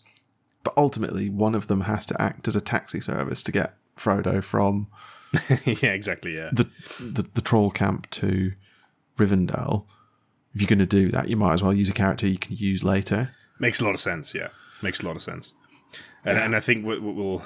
[0.62, 4.42] But ultimately, one of them has to act as a taxi service to get Frodo
[4.42, 4.86] from
[5.64, 6.36] yeah, exactly.
[6.36, 6.64] Yeah, the
[7.00, 8.52] the, the troll camp to
[9.16, 9.84] Rivendell.
[10.54, 12.54] If you're going to do that, you might as well use a character you can
[12.56, 13.30] use later.
[13.58, 14.34] makes a lot of sense.
[14.34, 14.48] Yeah,
[14.82, 15.54] makes a lot of sense.
[16.24, 17.42] And, and I think we- we- we'll.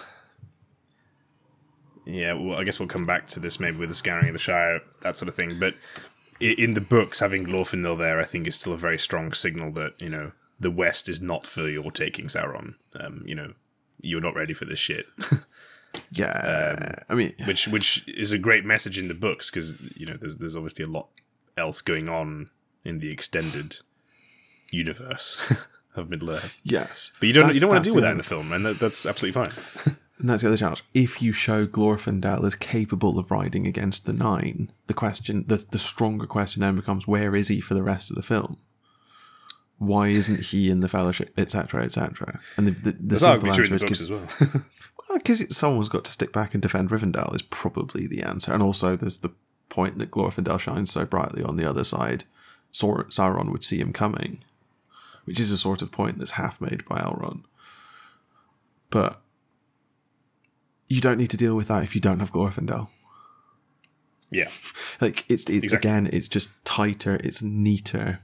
[2.04, 4.38] Yeah, well, I guess we'll come back to this maybe with the scouring of the
[4.38, 5.58] Shire, that sort of thing.
[5.58, 5.74] But
[6.40, 10.00] in the books, having Glorfindel there, I think, is still a very strong signal that
[10.00, 12.74] you know the West is not for your taking, Sauron.
[12.98, 13.54] Um, you know,
[14.00, 15.06] you're not ready for this shit.
[16.12, 20.06] Yeah, um, I mean, which which is a great message in the books because you
[20.06, 21.08] know there's there's obviously a lot
[21.56, 22.50] else going on
[22.84, 23.78] in the extended
[24.70, 25.38] universe
[25.96, 26.58] of Middle Earth.
[26.62, 28.52] yes, But you don't That's- you don't want to deal with that in the film,
[28.52, 29.96] and that, that's absolutely fine.
[30.18, 30.82] And that's the other challenge.
[30.94, 35.78] If you show Glorfindel as capable of riding against the Nine, the question, the, the
[35.78, 38.56] stronger question then becomes, where is he for the rest of the film?
[39.78, 42.40] Why isn't he in the Fellowship, etc., etc.?
[42.56, 44.26] And the, the, the simple answer is because as well.
[45.18, 48.52] because someone's got to stick back and defend Rivendell is probably the answer.
[48.52, 49.32] And also, there's the
[49.68, 52.24] point that Glorfindel shines so brightly on the other side,
[52.70, 54.38] Saur- Sauron would see him coming,
[55.24, 57.42] which is a sort of point that's half made by Elrond.
[58.90, 59.20] But
[60.88, 62.88] you don't need to deal with that if you don't have Glorfindel.
[64.30, 64.48] yeah,
[65.00, 65.76] Like it's it's Exactly.
[65.90, 68.20] again, it's just tighter, it's neater.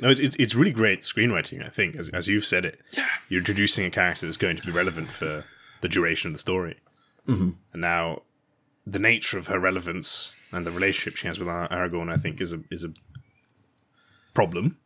[0.00, 1.64] No, it's, it's it's really great screenwriting.
[1.64, 4.66] I think, as as you've said it, yeah, you're introducing a character that's going to
[4.66, 5.44] be relevant for
[5.80, 6.76] the duration of the story,
[7.26, 7.50] mm-hmm.
[7.72, 8.22] and now
[8.86, 12.40] the nature of her relevance and the relationship she has with Ar- Aragorn, I think,
[12.40, 12.92] is a is a
[14.34, 14.78] problem.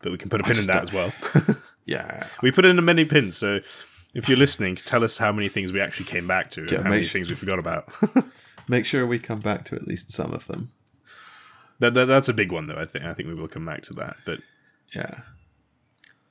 [0.00, 1.56] But we can put a pin in that don't- as well.
[1.88, 3.60] Yeah, We put in a many pins, so
[4.12, 6.82] if you're listening, tell us how many things we actually came back to and Yeah,
[6.82, 7.90] how many things we forgot about.
[8.68, 10.70] make sure we come back to at least some of them.
[11.80, 12.76] That, that, that's a big one, though.
[12.76, 14.16] I think I think we will come back to that.
[14.24, 14.40] But
[14.94, 15.20] Yeah,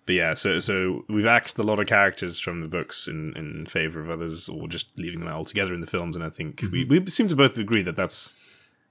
[0.08, 3.66] but yeah, so so we've axed a lot of characters from the books in, in
[3.66, 6.16] favor of others, or just leaving them out altogether in the films.
[6.16, 7.04] And I think we, mm-hmm.
[7.04, 8.34] we seem to both agree that that's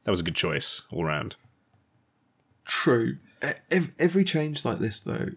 [0.04, 1.36] that was a good choice all round.
[2.66, 3.16] True.
[3.98, 5.30] Every change like this, though,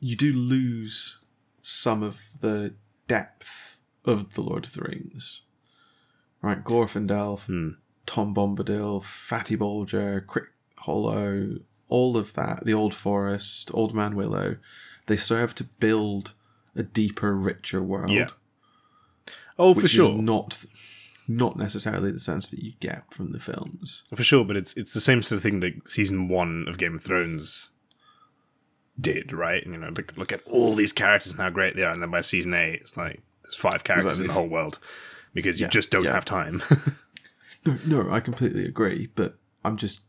[0.00, 1.18] you do lose
[1.60, 2.74] some of the
[3.06, 5.42] depth of the Lord of the Rings.
[6.40, 7.76] Right, Glorfindel,
[8.12, 14.56] Tom Bombadil, Fatty Bolger, Crick Hollow, all of that, the Old Forest, Old Man Willow,
[15.06, 16.34] they serve to build
[16.76, 18.10] a deeper, richer world.
[18.10, 18.28] Yeah.
[19.58, 20.62] Oh, for sure, is not
[21.26, 24.02] not necessarily the sense that you get from the films.
[24.14, 24.44] for sure.
[24.44, 27.70] But it's it's the same sort of thing that season one of Game of Thrones
[29.00, 29.64] did, right?
[29.64, 32.02] And, You know, look, look at all these characters and how great they are, and
[32.02, 34.78] then by season eight, it's like there's five characters in the whole world
[35.32, 36.12] because you just don't yeah.
[36.12, 36.62] have time.
[37.64, 40.02] No, no, I completely agree, but I'm just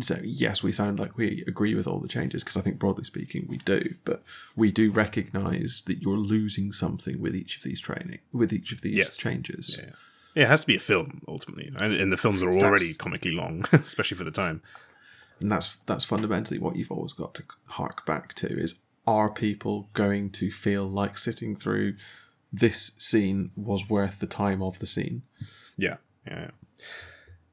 [0.00, 3.04] so yes, we sound like we agree with all the changes because I think broadly
[3.04, 4.22] speaking we do, but
[4.54, 8.80] we do recognise that you're losing something with each of these training with each of
[8.82, 9.16] these Yes.
[9.16, 9.78] changes.
[9.80, 12.96] Yeah, it has to be a film ultimately, and, and the films are already That's-
[12.96, 14.62] comically long, especially for the time.
[15.40, 19.88] And that's that's fundamentally what you've always got to hark back to is are people
[19.94, 21.94] going to feel like sitting through
[22.52, 25.22] this scene was worth the time of the scene?
[25.76, 26.50] Yeah, yeah, yeah.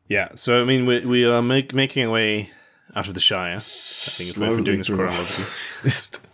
[0.07, 0.29] Yeah.
[0.35, 2.49] So I mean, we we are make, making our way
[2.95, 3.55] out of the Shire.
[3.55, 6.19] I think if we're doing this chronologically.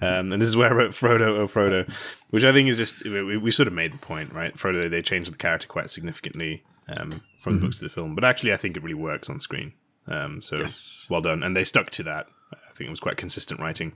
[0.00, 1.90] Um, and this is where I wrote Frodo, oh Frodo,
[2.30, 4.52] which I think is just we, we sort of made the point, right?
[4.54, 8.24] Frodo, they changed the character quite significantly um, from the books to the film, but
[8.24, 9.72] actually, I think it really works on screen.
[10.06, 11.06] Um, so Yes.
[11.08, 12.26] well done, and they stuck to that.
[12.52, 13.92] I think it was quite consistent writing.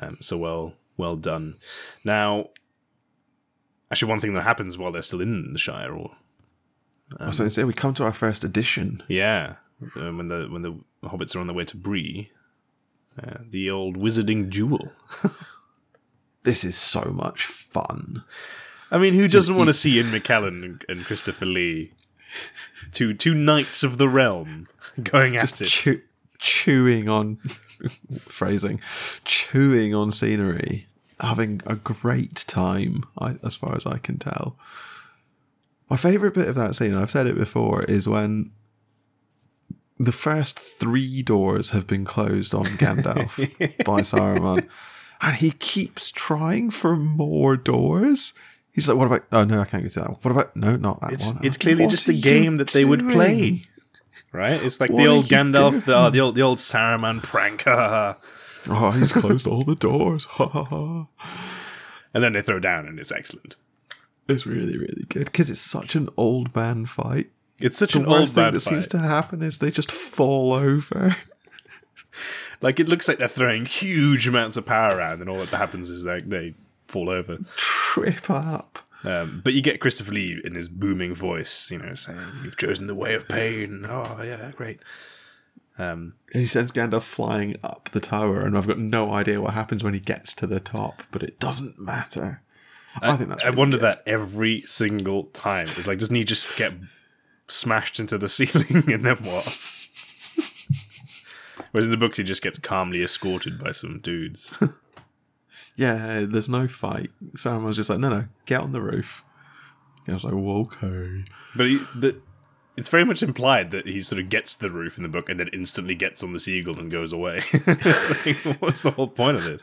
[0.00, 1.56] Um, so well, well done.
[2.04, 2.48] Now,
[3.90, 6.12] actually, one thing that happens while they're still in the Shire, or
[7.18, 9.02] I was going to say we come to our first edition.
[9.08, 9.54] yeah,
[9.96, 12.30] uh, when the when the hobbits are on their way to Bree,
[13.22, 14.92] uh, the old wizarding duel.
[16.44, 18.22] This is so much fun.
[18.90, 21.92] I mean, who doesn't want to see Ian McKellen and, and Christopher Lee,
[22.92, 24.68] two two knights of the realm,
[25.02, 25.66] going at Just it?
[25.66, 26.02] chew-
[26.38, 27.36] chewing on
[28.20, 28.80] phrasing,
[29.24, 30.86] chewing on scenery,
[31.20, 33.04] having a great time.
[33.18, 34.56] I, as far as I can tell.
[35.90, 38.50] My favorite bit of that scene, I've said it before, is when
[39.98, 43.38] the first three doors have been closed on Gandalf
[43.84, 44.68] by Saruman,
[45.20, 48.32] and he keeps trying for more doors.
[48.70, 49.24] He's like, "What about?
[49.32, 50.18] Oh no, I can't get to that one.
[50.22, 50.54] What about?
[50.56, 51.44] No, not that It's one.
[51.44, 53.62] it's clearly What just a game that they would play,
[54.30, 54.62] right?
[54.62, 57.64] It's like What the old Gandalf, the, the old the old Saruman prank.
[57.66, 60.26] Oh, he's closed all the doors.
[60.26, 61.06] Ha ha ha.
[62.12, 63.56] and then they throw down, and it's excellent.
[64.28, 67.30] It's really, really good because it's such an old man fight.
[67.60, 69.90] It's such The an old worst thing man that seems to happen is they just
[69.90, 71.16] fall over.
[72.60, 75.90] Like it looks like they're throwing huge amounts of power around, and all that happens
[75.90, 76.54] is like they
[76.88, 77.38] fall over.
[77.56, 78.80] Trip up.
[79.04, 82.88] Um, but you get Christopher Lee in his booming voice, you know, saying, "You've chosen
[82.88, 84.80] the way of pain." Oh yeah, great.
[85.78, 89.54] Um, And he sends Gandalf flying up the tower, and I've got no idea what
[89.54, 92.42] happens when he gets to the top, but it doesn't matter.
[93.02, 93.44] I, think that's.
[93.44, 93.84] I wonder good.
[93.84, 95.66] that every single time.
[95.66, 96.72] It's like, doesn't he just get
[97.46, 99.58] smashed into the ceiling and then what?
[101.72, 104.56] Whereas in the books, he just gets calmly escorted by some dudes.
[105.78, 107.12] Yeah, there's no fight.
[107.36, 109.22] Saruman's just like, no, no, get on the roof.
[110.04, 111.22] And I was like, well, okay.
[111.54, 112.16] but he, but
[112.76, 115.28] it's very much implied that he sort of gets to the roof in the book
[115.28, 117.42] and then instantly gets on the seagull and goes away.
[117.52, 119.62] Like, what's the whole point of this?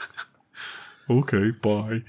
[1.09, 2.03] Okay, bye.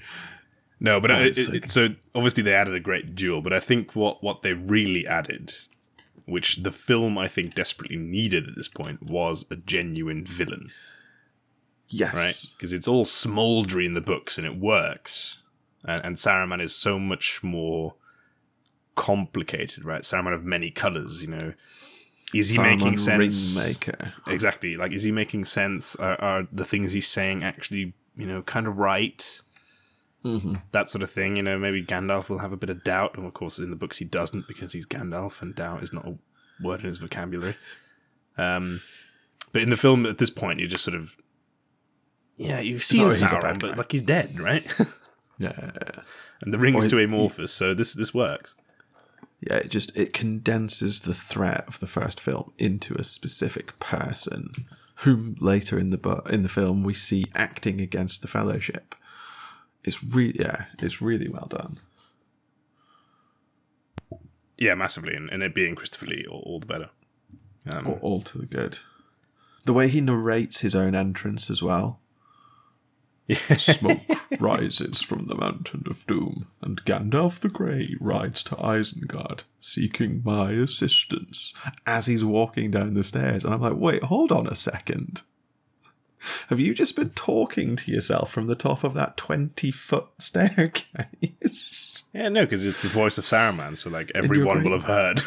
[0.79, 3.59] No, but Oh, it, so it, so obviously they added a great duel, but I
[3.59, 5.53] think what what they really added,
[6.25, 10.69] which the film I think desperately needed at this point, was a genuine villain,
[11.89, 12.13] Yes.
[12.13, 12.55] right?
[12.57, 15.39] Because it's all smoldery in the books and it works,
[15.85, 17.95] and, and Saruman is so much more
[18.95, 20.01] complicated, right?
[20.03, 21.53] Saruman of many colors, you know.
[22.33, 23.57] Is he making sense?
[23.57, 24.11] Ringmaker.
[24.27, 24.75] Exactly.
[24.75, 25.95] Like, is he making sense?
[25.95, 29.41] Are, are the things he's saying actually, you know, kind of right?
[30.71, 31.37] That sort of thing.
[31.37, 33.15] You know, maybe Gandalf will have a bit of doubt.
[33.17, 36.05] And of course, in the books, he doesn't because he's Gandalf, and doubt is not
[36.05, 36.17] a
[36.61, 37.55] word in his vocabulary.
[38.37, 38.81] Um,
[39.53, 41.15] but in the film, at this point, you're just sort of,
[42.35, 44.65] yeah, you've seen a Sauron, but like he's dead, right?
[45.39, 45.69] Yeah.
[46.41, 48.55] and the ring's Or too amorphous, so this this works.
[49.39, 54.49] Yeah, it just it condenses the threat of the first film into a specific person,
[54.95, 58.95] whom later in the bu- in the film we see acting against the Fellowship.
[59.87, 61.79] It's really yeah, it's really well done.
[64.57, 66.89] Yeah, massively, and, and it being Christopher Lee, all, all the better.
[67.69, 68.79] Um, All, all to the good.
[69.65, 71.99] The way he narrates his own entrance as well.
[73.57, 73.99] Smoke
[74.39, 80.51] rises from the mountain of doom, and Gandalf the Grey rides to Isengard, seeking my
[80.51, 81.53] assistance.
[81.85, 85.23] As he's walking down the stairs, and I'm like, wait, hold on a second.
[86.49, 92.03] Have you just been talking to yourself from the top of that 20 foot staircase?
[92.13, 95.21] Yeah, no, because it's the voice of Saruman, so like everyone will have heard.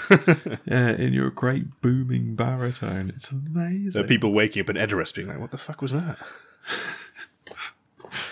[0.66, 3.12] yeah, in your great booming baritone.
[3.14, 3.90] It's amazing.
[3.92, 6.18] there are people waking up in Edoras being like, "What the fuck was that?"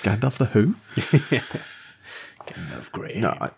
[0.03, 0.75] Gandalf the Who?
[1.31, 1.43] yeah.
[2.47, 3.21] Gandalf Grey.
[3.21, 3.51] No, I,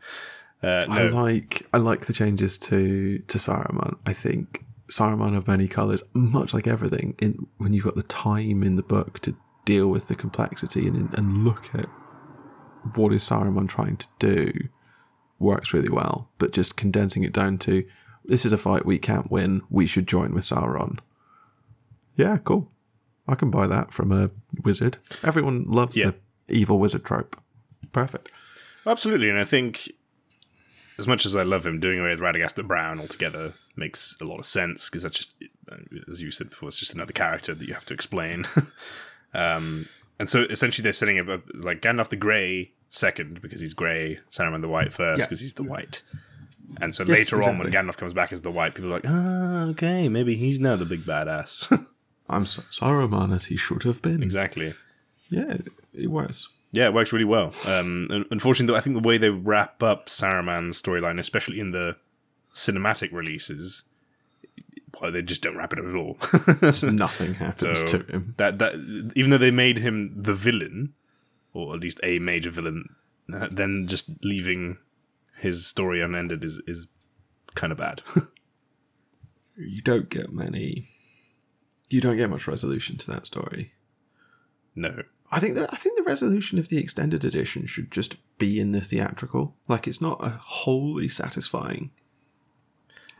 [0.66, 3.96] uh, I like I like the changes to to Saruman.
[4.04, 8.62] I think Saruman of many colors, much like everything, in when you've got the time
[8.62, 11.86] in the book to deal with the complexity and and look at
[12.94, 14.52] what is Saruman trying to do,
[15.38, 16.30] works really well.
[16.38, 17.84] But just condensing it down to
[18.24, 19.62] this is a fight we can't win.
[19.70, 20.98] We should join with Sauron.
[22.16, 22.70] Yeah, cool.
[23.28, 24.30] I can buy that from a
[24.64, 24.98] wizard.
[25.22, 26.12] Everyone loves Yeah.
[26.46, 27.40] the evil wizard trope.
[27.92, 28.30] Perfect.
[28.86, 29.90] Absolutely, and I think
[30.98, 34.38] as much as I love him, doing away with Radagast Brown altogether makes a lot
[34.38, 35.36] of sense because that's just,
[36.10, 38.44] as you said before, it's just another character that you have to explain.
[39.34, 39.86] um,
[40.18, 44.18] and so essentially, they're setting up a, like Gandalf the Grey second because he's grey,
[44.30, 45.26] Saruman the White first Yeah.
[45.26, 46.02] because he's the White.
[46.80, 47.72] And so Yes, later on, when exactly.
[47.92, 50.84] Gandalf comes back as the White, people are like, "Ah, okay, maybe he's now the
[50.84, 51.66] big badass."
[52.28, 54.22] I'm so Saruman as he should have been.
[54.22, 54.74] exactly.
[55.30, 55.56] Yeah,
[55.94, 56.48] it works.
[56.72, 57.52] Yeah, it works really well.
[57.66, 61.96] Um, unfortunately, though, I think the way they wrap up Saruman's storyline, especially in the
[62.54, 63.82] cinematic releases,
[65.00, 66.16] well, they just don't wrap it up at all.
[66.60, 68.34] Just nothing happens So- to him.
[68.38, 68.74] that that
[69.16, 70.94] even though they made him the villain,
[71.52, 72.94] or at least a major villain,
[73.28, 74.78] then just leaving
[75.38, 76.86] his story unended is is
[77.54, 78.02] kind of bad.
[79.56, 80.88] You don't get many.
[81.90, 83.72] You don't get much resolution to that story.
[84.74, 88.58] no, I think that I think the resolution of the extended edition should just be
[88.58, 89.54] in the theatrical.
[89.68, 91.90] Like it's not a wholly satisfying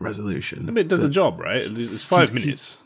[0.00, 0.68] resolution.
[0.68, 1.62] I mean, it does the job, right?
[1.66, 2.78] It's five He's- minutes.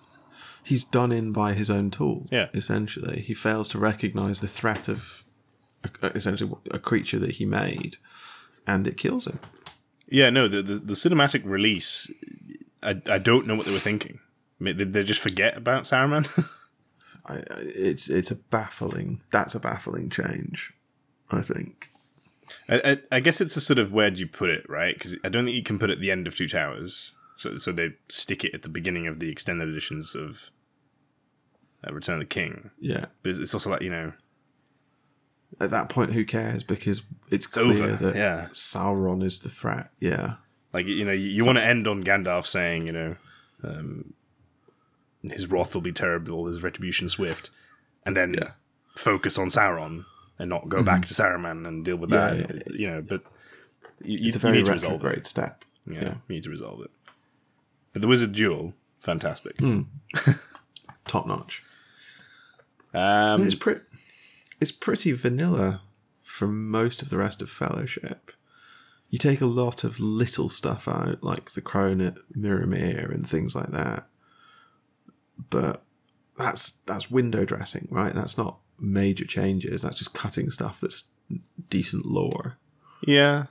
[0.66, 2.26] He's done in by his own tool.
[2.30, 2.48] Yeah.
[2.54, 5.22] essentially, he fails to recognize the threat of
[6.00, 7.98] a, essentially a creature that he made,
[8.66, 9.40] and it kills him.
[10.08, 12.10] Yeah, no, the, the the cinematic release,
[12.82, 14.20] I I don't know what they were thinking.
[14.58, 16.26] I mean, Did they just forget about Saruman?
[17.26, 19.20] I- it's it's a baffling.
[19.32, 20.72] That's a baffling change.
[21.30, 21.90] I think.
[22.68, 22.80] I,
[23.10, 24.94] I, I guess it's a sort of where do you put it, right?
[24.94, 27.14] Because I don't think you can put it at the end of Two Towers.
[27.36, 30.50] So so they stick it at the beginning of the extended editions of
[31.86, 32.70] uh, Return of the King.
[32.80, 33.06] Yeah.
[33.22, 34.12] But it's, it's also like you know
[35.60, 36.62] At that point, who cares?
[36.62, 37.96] Because it's, it's clear over.
[37.96, 39.90] that yeah, Sauron is the threat.
[40.00, 40.34] Yeah.
[40.72, 43.16] like you know you, you want to end on Gandalf saying you know
[43.64, 44.14] um,
[45.22, 47.50] his wrath will be terrible, his retribution swift,
[48.06, 48.50] and then Yeah.
[48.94, 50.04] focus on Sauron
[50.38, 52.50] and not go back to Saruman and deal with Yeah, that.
[52.70, 53.22] yeah, You know, but
[54.02, 55.26] you, you, It's a you very need to resolve it.
[55.26, 55.64] step.
[55.86, 56.14] Yeah, Yeah.
[56.28, 56.90] you need to resolve it.
[57.92, 59.58] But the wizard duel, fantastic.
[59.60, 59.82] Hmm.
[61.06, 61.62] Top notch.
[62.92, 63.80] Um, it's pretty.
[64.60, 65.82] It's pretty vanilla
[66.22, 68.32] from most of the rest of Fellowship.
[69.10, 73.54] You take a lot of little stuff out, like the crone at Miramir and things
[73.54, 74.08] like that.
[75.50, 75.82] But
[76.38, 78.14] that's that's window dressing, right?
[78.14, 79.82] That's not major changes.
[79.82, 81.08] That's just cutting stuff that's
[81.70, 82.58] decent lore.
[83.06, 83.46] yeah,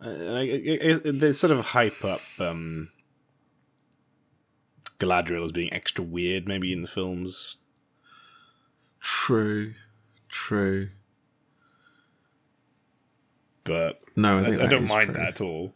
[0.00, 2.90] they sort of hype up um,
[4.98, 7.56] Galadriel as being extra weird, maybe in the films.
[9.00, 9.74] True,
[10.28, 10.90] true.
[13.64, 15.14] But No, I I, think I don't mind true.
[15.14, 15.72] that at all.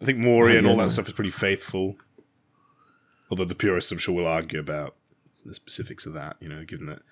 [0.00, 0.88] I think Moria Oh, and all yeah, that no.
[0.88, 1.96] stuff is pretty faithful.
[3.30, 4.94] Although the purists, I'm sure, will argue about
[5.44, 6.36] the specifics of that.
[6.40, 7.02] You know, given that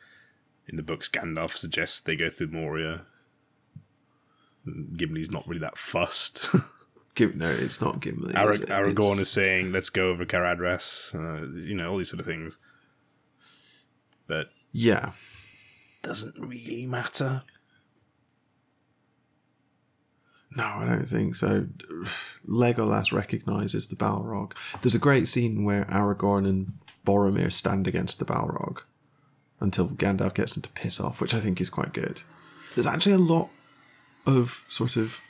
[0.66, 3.03] in the books Gandalf suggests they go through Moria.
[4.97, 6.51] Gimli's not really that fussed.
[7.20, 8.33] No, it's not Gimli.
[8.35, 8.68] Arag- is it?
[8.68, 12.26] Aragorn It's- is saying, "Let's go over Caradhras." Uh, you know, all these sort of
[12.26, 12.59] things.
[14.29, 15.14] But yeah.
[16.03, 17.43] doesn't really matter.
[20.57, 21.66] No, I don't think so.
[22.49, 24.53] Legolas recognizes the Balrog.
[24.83, 26.74] There's a great scene where Aragorn and
[27.09, 28.82] Boromir stand against the Balrog
[29.61, 32.20] until Gandalf gets him to piss off, which I think is quite good.
[32.74, 33.48] There's actually a lot
[34.26, 35.22] of sort of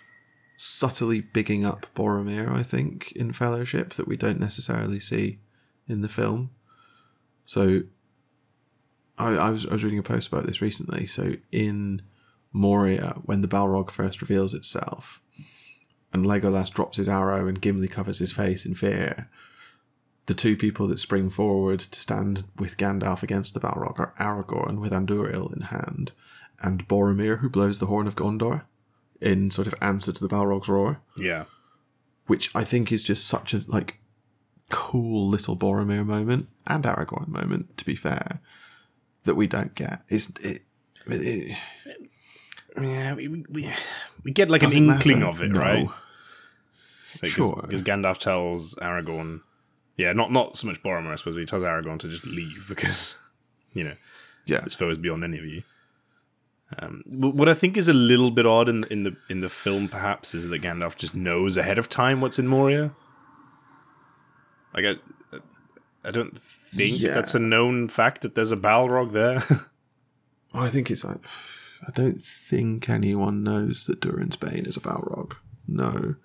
[0.56, 5.38] subtly bigging up Boromir, I think, in Fellowship that we don't necessarily see
[5.86, 6.50] in the film.
[7.44, 7.82] So
[9.16, 11.06] I, I was I was reading a post about this recently.
[11.06, 12.02] So in
[12.52, 15.22] Moria, when the Balrog first reveals itself,
[16.12, 19.30] and Legolas drops his arrow and Gimli covers his face in fear,
[20.28, 24.78] the two people that spring forward to stand with Gandalf against the Balrog are Aragorn
[24.80, 26.12] with Andúril in hand,
[26.62, 28.62] and Boromir who blows the horn of Gondor
[29.20, 31.44] in sort of answer to the Balrog's roar, Yeah,
[32.26, 33.98] which I think is just such a like
[34.70, 37.76] cool little Boromir moment and Aragorn moment.
[37.78, 38.40] To be fair,
[39.24, 40.02] that we don't get.
[40.08, 40.62] It's it,
[41.06, 41.56] it,
[42.80, 43.14] yeah.
[43.14, 43.72] We we,
[44.24, 45.30] we get like an inkling matter.
[45.30, 45.60] of it, No.
[45.60, 45.88] right?
[47.22, 47.60] Like, Sure.
[47.62, 49.40] Because Gandalf tells Aragorn,
[49.98, 51.34] yeah, not not so much Boromir, I suppose.
[51.34, 53.16] But he tells Aragorn to just leave because,
[53.74, 53.94] you know,
[54.46, 55.62] yeah, this foe is beyond any of you.
[56.78, 59.88] Um, what I think is a little bit odd in in the in the film,
[59.88, 62.92] perhaps, is that Gandalf just knows ahead of time what's in Moria.
[64.74, 65.38] Like I,
[66.04, 67.12] I don't think Yeah.
[67.14, 69.42] that's a known fact that there's a Balrog there.
[70.54, 71.20] I think it's like
[71.86, 75.36] I don't think anyone knows that Durin's Bane is a Balrog.
[75.66, 76.16] No,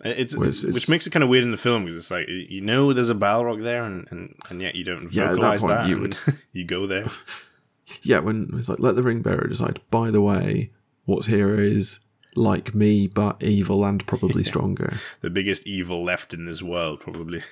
[0.00, 2.26] It's, Whereas it's- which makes it kind of weird in the film because it's like
[2.28, 5.36] you know there's a Balrog there and, and, and yet you don't Yeah, at that
[5.36, 5.88] vocalize that.
[5.88, 6.18] you and
[6.52, 7.04] you go there.
[8.02, 9.80] yeah, when it's like let the ring bearer decide.
[9.90, 10.72] By the way,
[11.04, 12.00] what's here is
[12.36, 14.94] like me but evil and probably stronger.
[15.20, 17.42] The biggest evil left in this world, probably.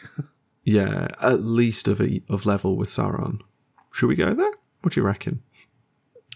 [0.64, 3.40] Yeah, at least of a, of level with Sauron.
[3.92, 4.52] Should we go there?
[4.80, 5.42] What do you reckon?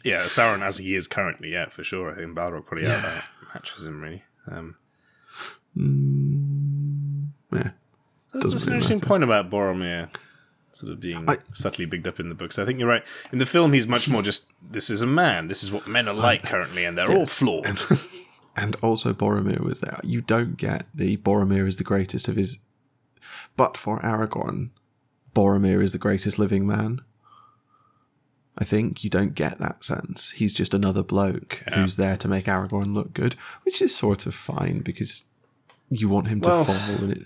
[0.04, 2.12] yeah, Sauron as he is currently, yeah, for sure.
[2.12, 4.22] I think Balrog probably out there matches him really.
[4.50, 4.76] Um,
[5.76, 7.70] Mm, yeah,
[8.32, 9.06] that's, that's an interesting matter.
[9.06, 10.08] point about Boromir.
[10.72, 12.58] sort of being I- subtly bigged up in the books.
[12.58, 13.04] I think you're right.
[13.32, 15.48] In the film, he's much more just this is a man.
[15.48, 17.78] This is what men are like currently, and they're all flawed.
[18.56, 20.00] and also Boromir was there.
[20.02, 22.58] You don't get the Boromir is the greatest of his,
[23.56, 24.70] but for Aragorn,
[25.34, 27.00] Boromir is the greatest living man.
[28.58, 30.30] I think you don't get that sense.
[30.30, 34.34] He's just another bloke who's there to make Aragorn look good, which is sort of
[34.34, 35.24] fine because
[35.90, 36.74] you want him to Well- fall.
[36.76, 37.22] And it,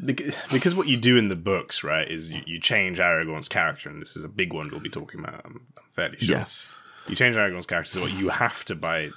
[0.00, 3.88] Bec- because what you do in the books, right, is you, you change Aragorn's character,
[3.90, 5.40] and this is a big one we'll be talking about.
[5.44, 6.36] I'm, I'm fairly sure.
[6.36, 6.70] yes,
[7.08, 9.10] You change Aragorn's character, so what you have to, by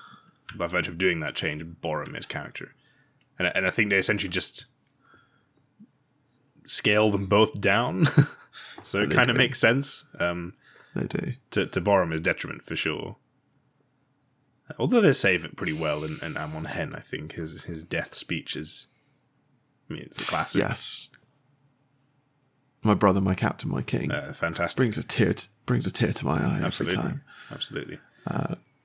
[0.55, 2.73] by virtue of doing that, change Boromir's character,
[3.38, 4.65] and and I think they essentially just
[6.65, 8.07] scale them both down,
[8.84, 10.05] so it kind of makes sense.
[10.19, 10.53] Um,
[10.95, 11.34] they do.
[11.51, 13.17] to, to Boromir's detriment for sure.
[14.80, 18.13] Although they save it pretty well in, in Amon Hen, I think his his death
[18.13, 18.88] speech is.
[19.89, 20.61] I mean, it's a classic.
[20.61, 21.09] Yes.
[22.84, 24.78] My brother, my captain, my king uh, fantastic.
[24.78, 27.24] brings a tear to, brings a tear to my eye Absolutely, every time.
[27.51, 27.99] absolutely.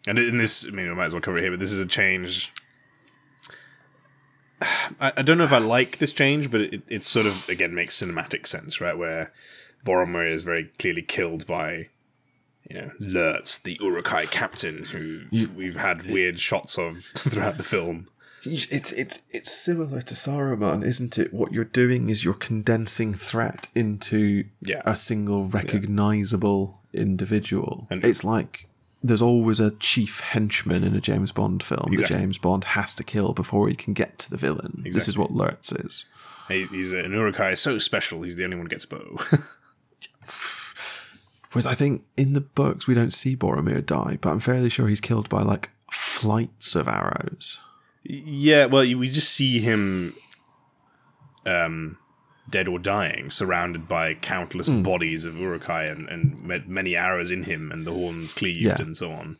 [0.07, 1.79] and in this, I mean, we might as well cover it here, but this is
[1.79, 2.53] a change.
[5.01, 7.75] I, I don't know if I like this change, but it, it sort of again
[7.75, 8.97] makes cinematic sense, right?
[8.97, 9.33] Where
[9.85, 11.89] Boromir is very clearly killed by,
[12.69, 15.23] you know, Lurtz, the Uruk-hai captain, who
[15.55, 18.09] we've had weird shots of throughout the film.
[18.49, 21.33] It's it's it's similar to Saruman, isn't it?
[21.35, 24.83] What you're doing is you're condensing threat into Yeah.
[24.85, 27.89] a single recognizable individual.
[27.91, 28.67] And- it's like
[29.03, 32.15] there's always a chief henchman in a James Bond film Exactly.
[32.17, 34.83] that James Bond has to kill before he can get to the villain.
[34.91, 36.07] This is what Lurtz is.
[36.49, 38.23] He's, he's an Uruk-hai so special.
[38.23, 39.19] He's the only one who gets bow.
[41.53, 44.89] Whereas I think in the books we don't see Boromir die, but I'm fairly sure
[44.89, 47.61] he's killed by like flights of arrows.
[48.05, 50.15] yeah, well, we just see him,
[51.45, 51.99] um,
[52.51, 54.83] dead or dying, surrounded by countless Hmm.
[54.83, 58.81] bodies of Uruk-hai and, and ma- many arrows in him, and the horns cleaved Yeah.
[58.81, 59.39] and so on.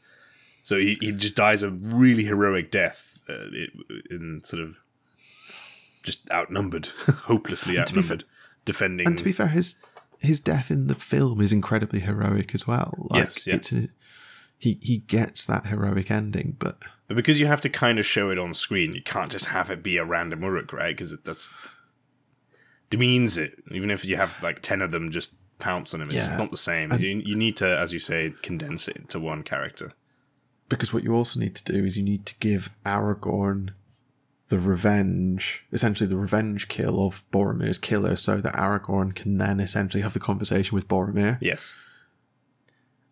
[0.63, 3.47] So he, he just dies a really heroic death uh,
[4.11, 4.79] in sort of
[6.03, 6.87] just outnumbered,
[7.27, 8.25] hopelessly outnumbered,
[8.65, 9.07] defending.
[9.07, 9.77] And to be fair, his
[10.21, 13.07] his death in the film is incredibly heroic as well.
[13.11, 13.55] Like Yes, yeah.
[13.57, 13.89] it's a,
[14.59, 18.31] he he gets that heroic ending, but But because you have to kind of show
[18.31, 20.97] it on screen, you can't just have it be a random Uruk, right?
[20.97, 21.51] Because that's
[22.91, 23.63] demeans it.
[23.71, 26.37] Even if you have like ten of them just pounce on him, it's Yeah.
[26.37, 26.93] not the same.
[26.99, 29.93] you, you need to, as you say, condense it to one character.
[30.69, 33.71] because what you also need to do is you need to give Aragorn
[34.49, 40.03] the revenge, essentially the revenge kill of Boromir's killer, so that Aragorn can then essentially
[40.03, 41.39] have the conversation with Boromir.
[41.41, 41.73] Yes,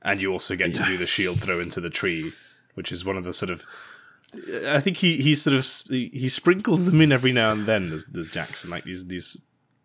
[0.02, 2.32] and you also get to do the shield throw into the tree,
[2.74, 3.64] which is one of the sort of.
[4.66, 7.90] I think he he sort of he sprinkles them in every now and then.
[7.90, 9.36] There's, does Jackson like these these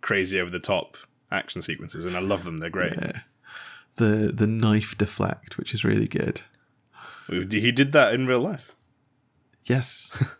[0.01, 0.97] crazy over the top
[1.31, 2.57] action sequences, and I love them.
[2.57, 2.93] They're great.
[3.95, 6.41] The the knife deflect, which is really good.
[7.27, 8.73] He did that in real life.
[9.65, 10.11] Yes.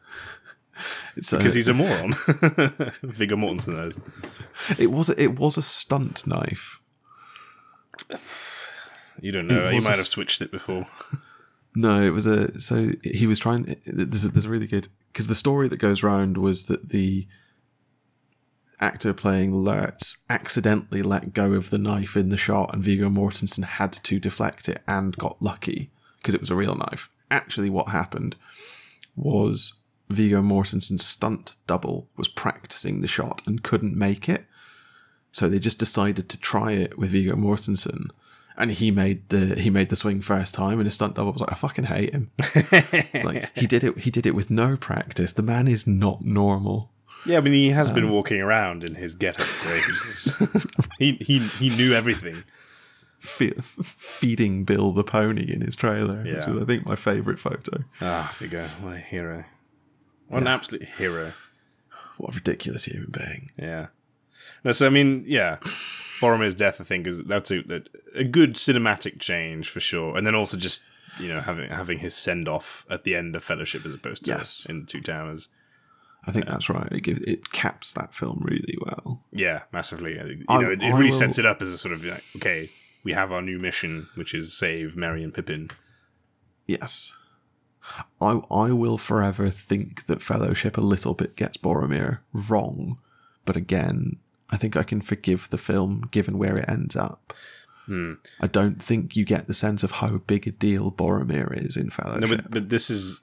[1.15, 2.13] it's because he's a moron.
[3.03, 3.99] Viggo Mortensen knows.
[4.77, 6.79] it was a, it was a stunt knife.
[9.21, 9.67] You don't know.
[9.67, 10.85] It You might have switched it before.
[11.75, 12.59] No, it was a.
[12.59, 13.75] So he was trying.
[13.85, 17.27] There's a, there's a really good because the story that goes round was that the
[18.79, 23.63] actor playing Lurtz accidentally let go of the knife in the shot, and Viggo Mortensen
[23.63, 27.07] had to deflect it and got lucky because it was a real knife.
[27.29, 28.35] Actually, what happened
[29.15, 29.78] was
[30.09, 34.45] Viggo Mortensen's stunt double was practicing the shot and couldn't make it,
[35.31, 38.09] so they just decided to try it with Viggo Mortensen
[38.57, 41.39] and he made the he made the swing first time, and his stunt double was
[41.41, 42.29] like, I fucking hate him.
[43.23, 45.31] like he did it, he did it with no practice.
[45.31, 46.91] The man is not normal.
[47.25, 50.35] Yeah, I mean, he has Um, been walking around in his getup ages.
[50.97, 52.43] he he he knew everything.
[53.19, 56.49] Fe- feeding Bill the pony in his trailer, which Yeah.
[56.55, 57.83] is I think my favorite photo.
[58.01, 59.43] Ah, Viggo, what a hero!
[60.29, 61.33] What an absolute hero!
[62.17, 63.51] What a ridiculous human being.
[63.57, 63.87] Yeah.
[64.63, 65.57] No, so I mean, yeah,
[66.19, 67.63] Boromir's death, I think, is that's a,
[68.15, 70.83] a good cinematic change for sure, and then also just
[71.19, 74.31] you know having having his send off at the end of Fellowship as opposed to
[74.31, 74.65] Yes.
[74.69, 75.47] in Two Towers.
[76.27, 76.91] I think that's right.
[76.91, 79.23] It gives it caps that film really well.
[79.31, 80.15] Yeah, massively.
[80.15, 82.69] You I- know, it, really will- sets it up as a sort of like, okay,
[83.05, 85.69] we have our new mission, which is save Merry and Pippin.
[86.67, 87.13] Yes.
[88.21, 92.97] I I will forever think that Fellowship a little bit gets Boromir wrong,
[93.45, 94.17] but again,
[94.49, 97.33] I think I can forgive the film given where it ends up.
[97.85, 98.13] Hmm.
[98.39, 101.85] I don't think you get the sense of how big a deal Boromir is in
[101.85, 102.29] No, Fellowship.
[102.43, 103.21] but, but this is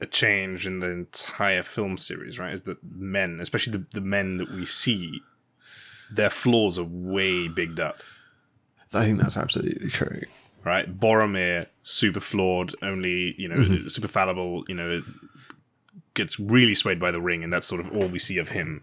[0.00, 2.52] a change in the entire film series, right?
[2.52, 5.20] Is that men, especially the, the men that we see,
[6.10, 7.96] their flaws are way bigged up.
[8.92, 10.22] I think that's absolutely true.
[10.64, 13.86] Right, Boromir, super flawed, only you know, Mm-hmm.
[13.88, 14.64] super fallible.
[14.68, 15.02] You know,
[16.14, 18.82] gets really swayed by the ring, and that's sort of all we see of him.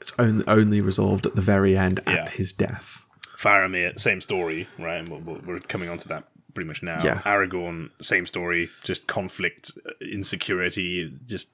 [0.00, 2.12] It's only, only resolved at the very end Yeah.
[2.14, 3.04] at his death.
[3.36, 4.96] Faramir, same story, right?
[4.98, 6.24] And we'll- we'll- we're coming on to that
[6.54, 7.02] pretty much now.
[7.02, 7.20] Yeah.
[7.24, 11.50] Aragorn, same story, just conflict, uh, insecurity, just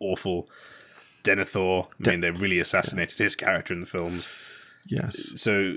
[0.00, 0.48] awful.
[1.22, 4.28] Denethor, I mean, they really assassinated his character in the films.
[4.86, 5.40] Yes.
[5.40, 5.74] So,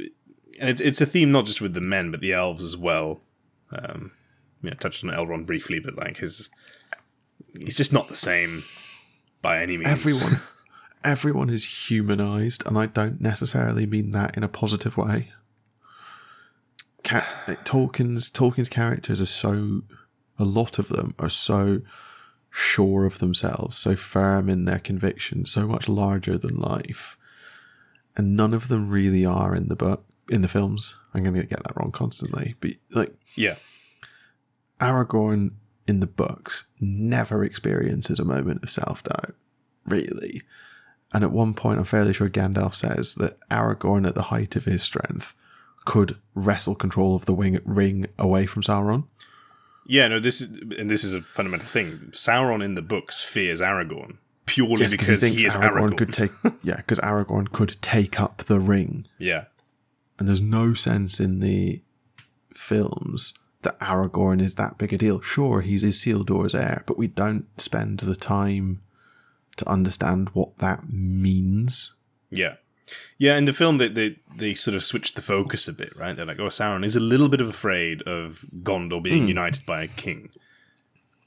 [0.59, 3.21] and it's it's a theme not just with the men, but the elves as well.
[3.71, 4.11] Um,
[4.61, 6.49] you know, touched on Elrond briefly, but like his,
[7.59, 8.63] he's just not the same
[9.41, 9.89] by any means.
[9.89, 10.39] Everyone,
[11.03, 15.29] everyone is humanized, and I don't necessarily mean that in a positive way.
[17.03, 19.81] Ca- like, Tolkien's Tolkien's characters are so,
[20.39, 21.81] a lot of them are so
[22.49, 27.17] sure of themselves, so firm in their convictions, so much larger than life,
[28.15, 30.95] and none of them really are in the book in the films.
[31.13, 33.55] I'm going to get that wrong constantly, but like yeah,
[34.79, 35.51] Aragorn
[35.87, 39.35] in the books never experiences a moment of self doubt,
[39.85, 40.41] really.
[41.13, 44.65] And at one point, I'm fairly sure Gandalf says that Aragorn, at the height of
[44.65, 45.33] his strength,
[45.85, 49.05] could wrestle control of the wing, ring away from Sauron.
[49.85, 50.07] yeah.
[50.09, 52.09] No, this is and this is a fundamental thing.
[52.11, 55.97] Sauron in the books fears Aragorn purely Yes, because he thinks he is Aragorn Aragorn.
[55.97, 56.31] could take.
[56.61, 59.45] Yeah, because Aragorn could take up the ring, yeah,
[60.19, 61.81] and there's no sense in the
[62.53, 65.21] films that Aragorn is that big a deal.
[65.21, 68.81] Sure, he's Isildur's heir, but we don't spend the time
[69.57, 71.93] to understand what that means.
[72.29, 72.55] Yeah.
[73.17, 76.15] Yeah, in the film they, they they sort of switched the focus a bit, right?
[76.15, 79.27] They're like, oh, Sauron is a little bit of afraid of Gondor being Hmm.
[79.27, 80.29] united by a king.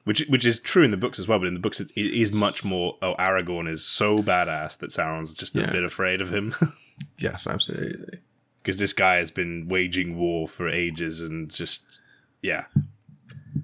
[0.05, 2.14] Which which is true in the books as well, but in the books it, it
[2.18, 6.32] is much more oh Aragorn is so badass that Sauron's just a bit afraid of
[6.32, 6.55] him.
[7.18, 8.18] Yes, absolutely.
[8.62, 12.00] Because this guy has been waging war for ages and just
[12.42, 12.64] yeah.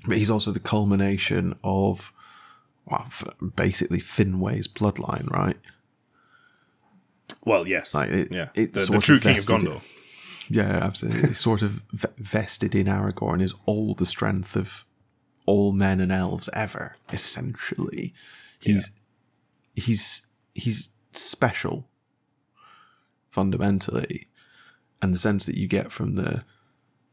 [0.06, 2.12] But he's also the culmination of
[2.86, 3.08] well,
[3.56, 5.56] basically Finwë's bloodline, right?
[7.44, 7.94] Well, yes.
[7.94, 8.48] Like it, yeah.
[8.54, 9.82] it's The, the true king of Gondor.
[10.48, 11.34] Yeah, absolutely.
[11.34, 14.84] sort of v- vested in Aragorn is all the strength of
[15.44, 16.96] all men and elves ever.
[17.12, 18.14] Essentially,
[18.60, 18.90] he's
[19.74, 21.88] he's he's special
[23.30, 24.28] fundamentally,
[25.02, 26.44] and the sense that you get from the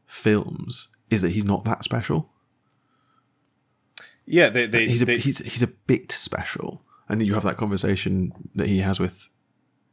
[0.06, 2.30] films is that he's not that special.
[4.26, 7.56] Yeah, they, they, he's a they- he's he's a bit special, and you have that
[7.58, 9.28] conversation that he has with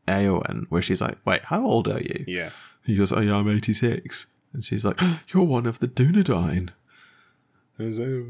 [0.07, 2.49] Eowyn, where she's like, "Wait, how old are you?" yeah.
[2.85, 6.69] He goes, "Oh yeah, I'm 86," and she's like, oh, "You're one of the Dunedain,"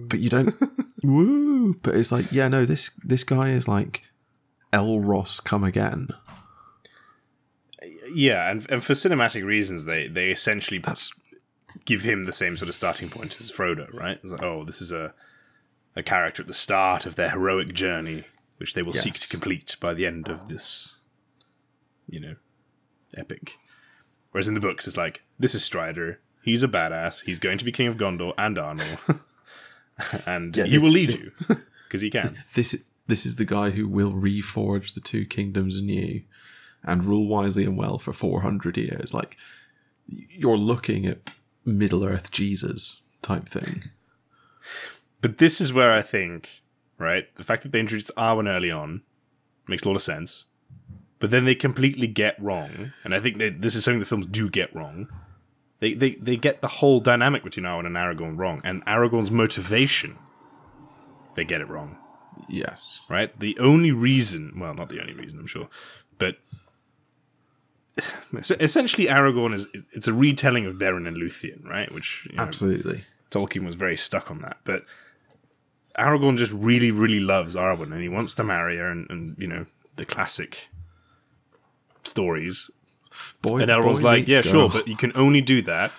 [0.10, 0.56] but you don't.
[1.04, 1.76] woo!
[1.76, 4.02] But it's like, yeah, no, this this guy is like
[4.74, 6.08] Elros come again.
[8.14, 11.14] Yeah, and, and for cinematic reasons, they they essentially That's
[11.86, 14.20] give him the same sort of starting point as Frodo, right?
[14.22, 15.14] It's like, oh, this is a
[15.96, 18.24] a character at the start of their heroic journey,
[18.58, 21.00] which they will seek to complete by the end of this,
[22.08, 22.36] you know,
[23.18, 23.58] epic.
[24.32, 26.20] Whereas in the books, it's like this is Strider.
[26.44, 27.24] He's a badass.
[27.26, 29.22] He's going to be king of Gondor and Arnor,
[30.26, 31.32] and Yeah, he will lead you
[31.88, 32.44] because he can.
[32.56, 36.22] this this is the guy who will reforge the two kingdoms anew
[36.84, 39.14] and rule wisely and well for 400 years.
[39.14, 39.38] Like
[40.08, 41.30] you're looking at
[41.66, 43.84] Middle Earth Jesus type thing.
[45.22, 46.62] But this is where I think,
[46.98, 49.02] right, the fact that they introduced Arwen early on
[49.68, 50.46] makes a lot of sense.
[51.20, 54.50] But then they completely get wrong, and I think this is something the films do
[54.50, 55.08] get wrong.
[55.80, 60.18] They, they they get the whole dynamic between Arwen and Aragorn wrong, and Aragorn's motivation,
[61.36, 61.98] they get it wrong,
[62.50, 63.06] Yes.
[63.08, 63.40] right?
[63.40, 65.70] The only reason, well, not the only reason, I'm sure,
[66.18, 66.38] but
[68.34, 71.92] essentially Aragorn is it's a retelling of Beren and Luthien, right?
[71.94, 73.04] Which you know, Absolutely.
[73.30, 74.58] Tolkien was very stuck on that.
[74.64, 74.86] But
[75.98, 79.48] Aragorn just really, really loves Arwen and he wants to marry her and, and you
[79.48, 79.66] know,
[79.96, 80.70] the classic
[82.04, 82.70] stories.
[83.42, 84.52] Boy, And Elrond's like, yeah, girl.
[84.52, 85.92] sure, but you can only do that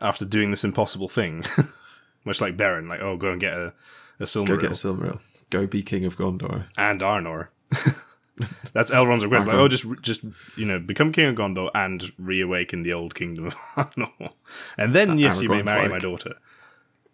[0.00, 1.44] after doing this impossible thing.
[2.24, 3.72] Much like Beren, like, oh, go and get a,
[4.18, 5.20] a go get a Silmaril.
[5.50, 6.66] Go be king of Gondor.
[6.78, 7.48] and Arnor.
[8.72, 9.46] That's Elrond's request.
[9.46, 10.22] Like, oh, just, just
[10.56, 14.32] you know, become king of Gondor and reawaken the old kingdom of Arnor,
[14.78, 16.34] and then yes, you may marry like- my daughter.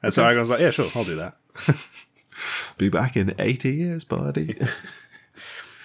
[0.02, 1.36] And so Aragorn's like, yeah, sure, I'll do that.
[2.78, 4.54] Be back in 80 years, buddy.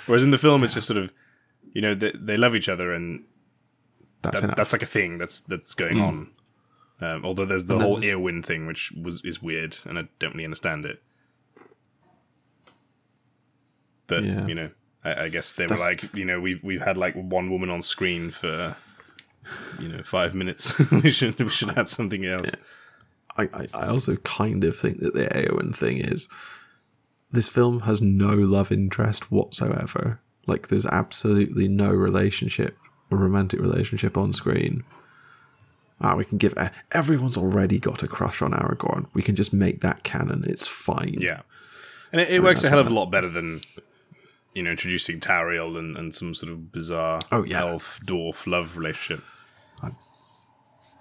[0.05, 1.13] Whereas in the film, it's just sort of,
[1.73, 3.23] you know, they, they love each other, and
[4.21, 6.27] That's that, that's like a thing that's that's going on.
[6.99, 10.33] Um, although there's the whole there's- Eowyn thing, which was is weird, and I don't
[10.33, 11.01] really understand it.
[14.07, 14.45] But Yeah.
[14.45, 14.69] you know,
[15.03, 17.81] I, I guess they were like, you know, we've we've had like one woman on
[17.81, 18.75] screen for
[19.79, 20.77] you know five minutes.
[20.91, 22.51] we should we should add something else.
[23.37, 26.27] I, I, I also kind of think that the Eowyn thing is
[27.31, 30.19] this film has no love interest whatsoever.
[30.47, 32.77] Like, there's absolutely no relationship
[33.09, 34.83] or romantic relationship on screen.
[36.01, 36.55] Ah, we can give
[36.91, 39.05] everyone's already got a crush on Aragorn.
[39.13, 40.43] We can just make that canon.
[40.47, 41.15] It's fine.
[41.19, 41.41] Yeah,
[42.11, 43.61] and it, it works a hell of a lot better than
[44.53, 47.61] you know introducing Tauriel and, and some sort of bizarre Oh, yeah.
[47.61, 49.23] elf dwarf love relationship.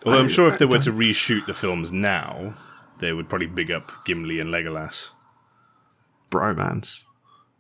[0.07, 2.55] Although I'm sure if they were to reshoot the films now,
[3.01, 5.11] they would probably big up Gimli and Legolas.
[6.31, 7.05] Bromance.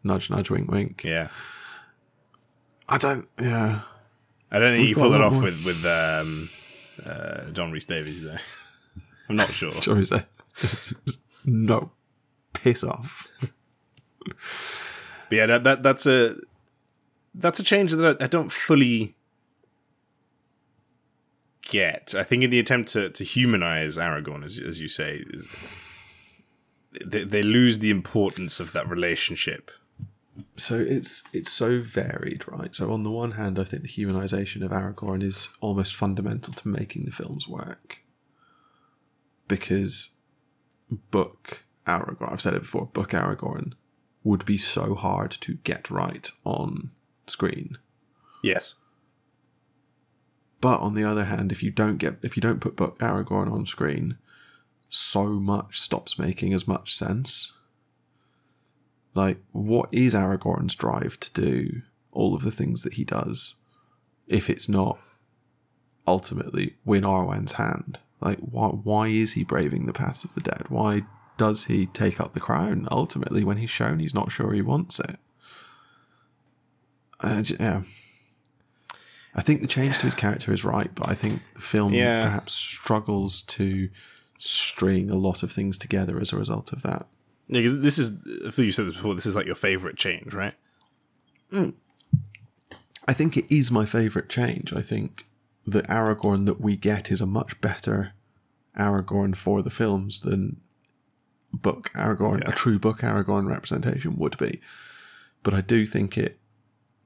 [0.02, 1.02] Nudge, nudge, wink, wink.
[1.04, 1.28] Yeah,
[2.88, 3.28] I don't.
[3.38, 3.80] Yeah.
[4.50, 5.42] I don't think We've you pull it off more.
[5.42, 6.48] with with um,
[7.04, 8.36] uh, John Rhys Davies though.
[9.28, 9.70] I'm not sure.
[9.98, 10.26] Is that?
[11.44, 11.92] no.
[12.54, 13.28] Piss off.
[15.30, 16.36] But yeah, that, that that's a
[17.34, 19.14] that's a change that I, I don't fully
[21.62, 22.14] get.
[22.16, 25.48] I think in the attempt to, to humanize Aragorn, as as you say, is,
[27.06, 29.70] they they lose the importance of that relationship.
[30.56, 32.74] So it's it's so varied, right?
[32.74, 36.68] So on the one hand, I think the humanization of Aragorn is almost fundamental to
[36.68, 38.02] making the films work.
[39.46, 40.10] Because
[40.90, 43.74] book Aragorn, I've said it before, book Aragorn
[44.22, 46.90] would be so hard to get right on
[47.26, 47.78] screen.
[48.42, 48.74] Yes.
[50.60, 53.50] But on the other hand, if you don't get if you don't put book Aragorn
[53.50, 54.18] on screen,
[54.88, 57.52] so much stops making as much sense.
[59.14, 63.56] Like, what is Aragorn's drive to do all of the things that he does
[64.28, 64.98] if it's not
[66.06, 67.98] ultimately win Arwen's hand?
[68.20, 70.66] Like, why, why is he braving the paths of the dead?
[70.68, 71.02] Why
[71.40, 75.00] does he take up the crown ultimately when he's shown he's not sure he wants
[75.00, 75.16] it?
[77.18, 77.82] Uh, j- yeah.
[79.34, 82.22] I think the change to his character is right, but I think the film Yeah.
[82.24, 83.88] perhaps struggles to
[84.36, 87.06] string a lot of things together as a result of that.
[87.48, 88.12] Yeah, 'cause this is.
[88.46, 89.14] I feel you said this before.
[89.14, 90.54] This is like your favorite change, right?
[93.08, 94.72] I think it is my favourite change.
[94.72, 95.26] I think
[95.66, 98.12] the Aragorn that we get is a much better
[98.78, 100.60] Aragorn for the films than
[101.52, 102.50] book Aragorn, Yeah.
[102.50, 104.60] a true book Aragorn representation would be.
[105.42, 106.38] But I do think it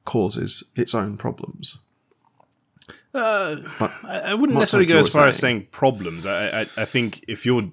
[0.05, 1.79] causes its own problems.
[3.15, 5.61] Uh, But I, wouldn't necessarily go as far as saying.
[5.61, 6.27] saying problems.
[6.27, 7.71] I, I I think if you're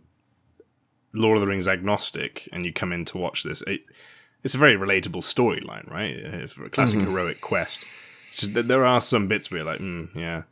[1.13, 3.81] Lord of the Rings agnostic and you come in to watch this, it,
[4.43, 6.49] it's a very relatable storyline, right?
[6.49, 7.09] For a classic Mm-hmm.
[7.09, 7.85] heroic quest.
[8.49, 10.43] There are some bits where you're like, mm, yeah,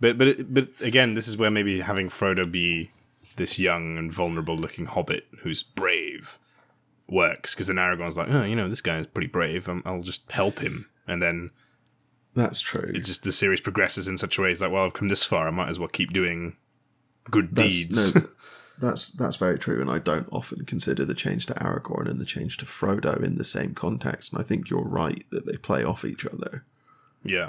[0.00, 2.90] but but it- but again, this is where maybe having Frodo be
[3.38, 6.38] this young and vulnerable looking hobbit who's brave
[7.08, 9.68] works because then Aragorn's like, oh, you know, this guy is pretty brave.
[9.68, 11.50] i I'll just help him, and then
[12.34, 12.84] That's true.
[12.94, 14.50] it just the series progresses in such a way.
[14.52, 15.48] It's like, well, I've come this far.
[15.48, 16.56] I might as well keep doing
[17.30, 18.14] good That's- deeds.
[18.14, 18.22] no,
[18.80, 22.26] that's that's very true, and I don't often consider the change to Aragorn and the
[22.26, 24.32] change to Frodo in the same context.
[24.32, 26.64] And I think you're right that they play off each other.
[27.24, 27.48] yeah,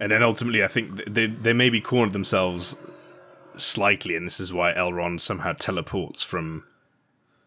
[0.00, 2.76] and then ultimately, I think th- they they maybe cornered themselves
[3.56, 6.64] slightly, and this is why Elrond somehow teleports from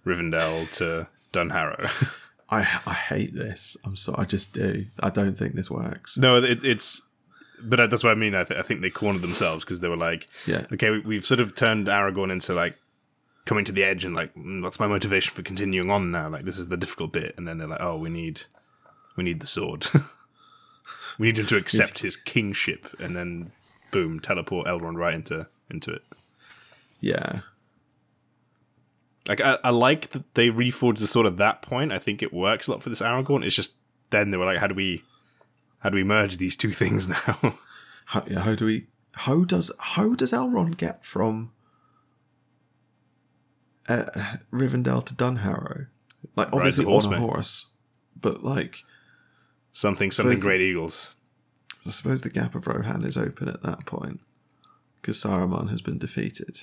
[0.06, 1.90] Rivendell to Dunharrow.
[2.52, 3.78] I I hate this.
[3.86, 4.86] I'm so I just do.
[5.00, 6.18] I don't think this works.
[6.18, 7.02] no, it, it's.
[7.62, 8.36] But that's what I mean.
[8.36, 10.66] I, th- I think they cornered themselves because they were like, Yeah.
[10.72, 12.78] okay, we, we've sort of turned Aragorn into like
[13.44, 16.30] coming to the edge and like, mm, what's my motivation for continuing on now?
[16.30, 18.44] Like, this is the difficult bit, and then they're like, oh, we need,
[19.18, 19.88] we need the sword.
[21.20, 23.52] we need him to accept his kingship, and then
[23.92, 26.04] boom, teleport Elrond right into into it.
[27.00, 27.42] Yeah.
[29.28, 31.92] Like, I, I like that they reforged the sword at that point.
[31.92, 33.46] I think it works a lot for this Aragorn.
[33.46, 33.74] It's just
[34.10, 35.04] then they were like, how do we,
[35.82, 37.56] how do we merge these two things now?
[38.06, 38.88] How, yeah, how do we?
[39.14, 41.52] How does how does Elrond get from
[43.88, 44.06] uh,
[44.52, 45.88] Rivendell to Dunharrow?
[46.36, 47.26] Like obviously horse, on a mate.
[47.26, 47.68] horse,
[48.20, 48.84] but like
[49.72, 51.16] something, something, great eagles.
[51.86, 54.22] I suppose the gap of Rohan is open at that point
[55.02, 56.62] because Saruman has been defeated.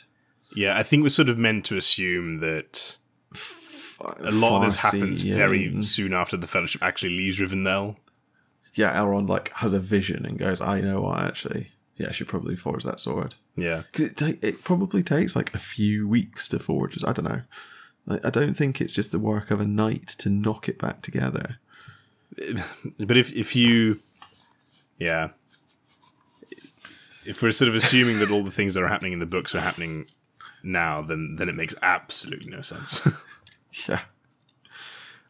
[0.55, 2.97] Yeah, I think we're sort of meant to assume that
[4.25, 7.97] a lot of this happens very soon after the Fellowship actually leaves Rivendell.
[8.75, 12.29] Yeah, Elrond like has a vision and goes, "I know what actually." Yeah, I should
[12.29, 16.47] probably forge that sword Yeah, because it ta- it probably takes like a few weeks
[16.49, 16.95] to forge.
[16.97, 17.03] it.
[17.07, 17.41] I don't know.
[18.05, 21.01] Like, I don't think it's just the work of a night to knock it back
[21.01, 21.57] together.
[22.99, 24.01] but if if you,
[24.99, 25.31] yeah,
[27.27, 29.55] if we're sort of assuming that all the things that are happening in the books
[29.55, 30.07] are happening
[30.63, 33.01] now, then then it makes absolutely no sense.
[33.89, 34.01] Yeah,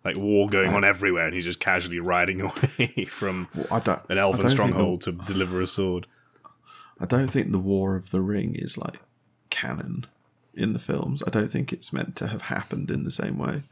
[0.04, 3.78] like war going on everywhere, and he's just casually riding away from Well, I
[4.08, 6.06] an I elven think the- stronghold to deliver a sword.
[7.00, 9.00] I don't think the War of the Ring is like
[9.50, 10.06] canon
[10.54, 11.22] in the films.
[11.26, 13.64] I don't think it's meant to have happened in the same way.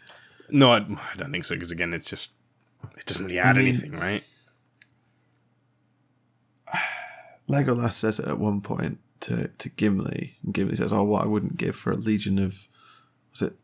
[0.51, 1.55] No, I, I don't think so.
[1.55, 2.35] Because again, it's just
[2.99, 4.25] it doesn't really add mean- anything, right?
[7.49, 11.26] Legolas says it at one point to, to Gimli, and Gimli says, "Oh, what I
[11.28, 12.66] wouldn't give for a legion of
[13.30, 13.55] was it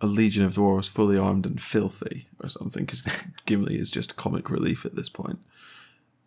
[0.00, 3.02] a legion of dwarves fully armed and filthy or something?" Because
[3.46, 5.38] Gimli is just comic relief at this point.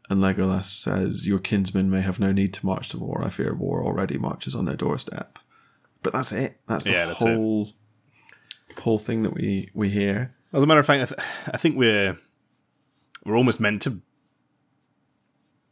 [0.09, 3.23] And Legolas says, "Your kinsmen may have no need to march to war.
[3.23, 5.39] I fear war already marches on their doorstep."
[6.03, 6.59] But that's it.
[6.67, 7.35] That's the Yeah, that's it.
[7.35, 7.69] whole
[8.79, 10.35] whole thing that we we hear.
[10.53, 12.17] As a matter of fact, I, th- I think we're
[13.25, 14.01] we're almost meant to,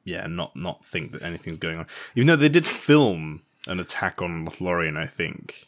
[0.04, 1.88] yeah, not not think that anything's going on.
[2.16, 5.68] Even though they did film an attack on Lothlorien, I think.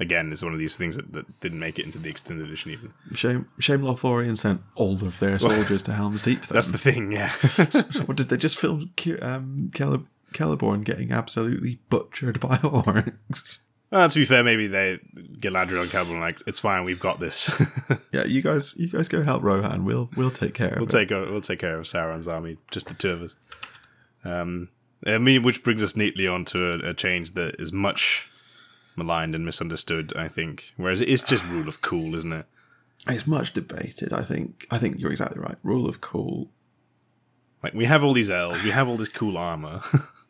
[0.00, 2.70] Again, it's one of these things that, that didn't make it into the extended edition.
[2.70, 6.42] Even Shame, shame Lothlorien sent all of their soldiers to Helm's Deep.
[6.42, 6.54] Then.
[6.54, 7.32] that's the thing, yeah.
[8.06, 8.92] What did they just film?
[9.20, 13.64] Um, Cele- Celeborn getting absolutely butchered by orcs.
[13.90, 17.50] Well, to be fair, maybe they Galadriel and were like it's fine, we've got this.
[18.12, 19.84] yeah, you guys, you guys go help Rohan.
[19.84, 21.08] We'll we'll take care we'll of it.
[21.08, 23.36] take we'll take care of Sauron's army, just the two of us.
[24.24, 24.68] Um,
[25.06, 28.28] I mean, which brings us neatly on to a, a change that is much
[28.96, 30.12] maligned and misunderstood.
[30.16, 32.46] I think, whereas it is just rule of cool, isn't it?
[33.08, 34.12] It's much debated.
[34.12, 34.66] I think.
[34.70, 35.56] I think you're exactly right.
[35.62, 36.50] Rule of cool.
[37.62, 39.80] Like we have all these elves, we have all this cool armor.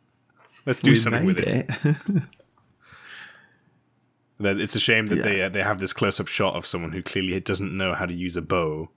[0.66, 1.70] Let's do we something with it.
[1.84, 2.22] it.
[4.40, 5.22] That it's a shame that Yeah.
[5.22, 8.06] they uh, they have this close up shot of someone who clearly doesn't know how
[8.06, 8.90] to use a bow,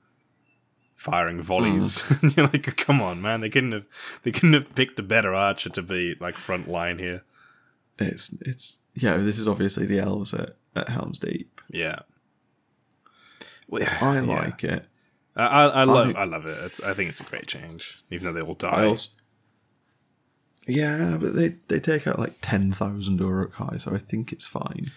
[0.96, 2.02] firing volleys.
[2.04, 2.36] Mm.
[2.38, 3.42] You're like, come on, man!
[3.42, 3.86] They couldn't have
[4.24, 7.24] they couldn't have picked a better archer to be like front line here.
[7.98, 9.18] it's it's yeah.
[9.18, 11.60] This is obviously the elves at, at Helm's Deep.
[11.70, 12.00] Yeah.
[13.68, 14.22] Well, I yeah.
[14.22, 14.86] like it.
[15.36, 16.58] I, I, I love think- I love it.
[16.66, 18.86] It's, I think it's a great change, even though they all die.
[18.86, 19.12] also,
[20.68, 24.92] yeah, but they they take out like ten thousand Uruk-hai, so I think it's fine.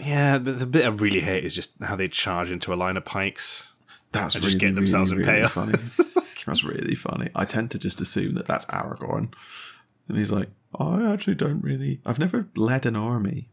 [0.00, 2.96] Yeah, but the bit I really hate is just how they charge into a line
[2.96, 3.72] of pikes.
[4.12, 5.72] That's And really, just get themselves really, in really funny.
[6.46, 7.30] that's really funny.
[7.34, 9.32] I tend to just assume that that's Aragorn,
[10.08, 12.00] and he's like, I actually don't really.
[12.06, 13.50] I've never led an army.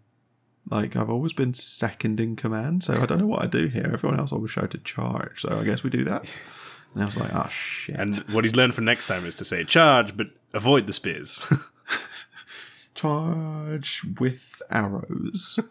[0.69, 3.89] Like I've always been second in command, so I don't know what I do here.
[3.93, 6.25] Everyone else always shouted charge, so I guess we do that.
[6.93, 7.95] And I was like, oh shit.
[7.97, 11.51] And what he's learned for next time is to say charge, but avoid the spears.
[12.95, 15.59] charge with arrows.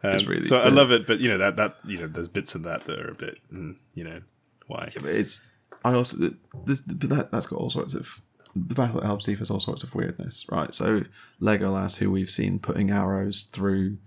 [0.00, 2.54] Um, really so I love it, but you know that that you know there's bits
[2.54, 4.20] of that that are a bit mm, you know
[4.68, 5.48] why But it's
[5.84, 6.16] I also
[6.64, 8.22] this but that that's got all sorts of
[8.54, 10.72] the battle at Helm's Deep has all sorts of weirdness, right?
[10.72, 11.02] So
[11.42, 13.98] Legolas, who we've seen putting arrows through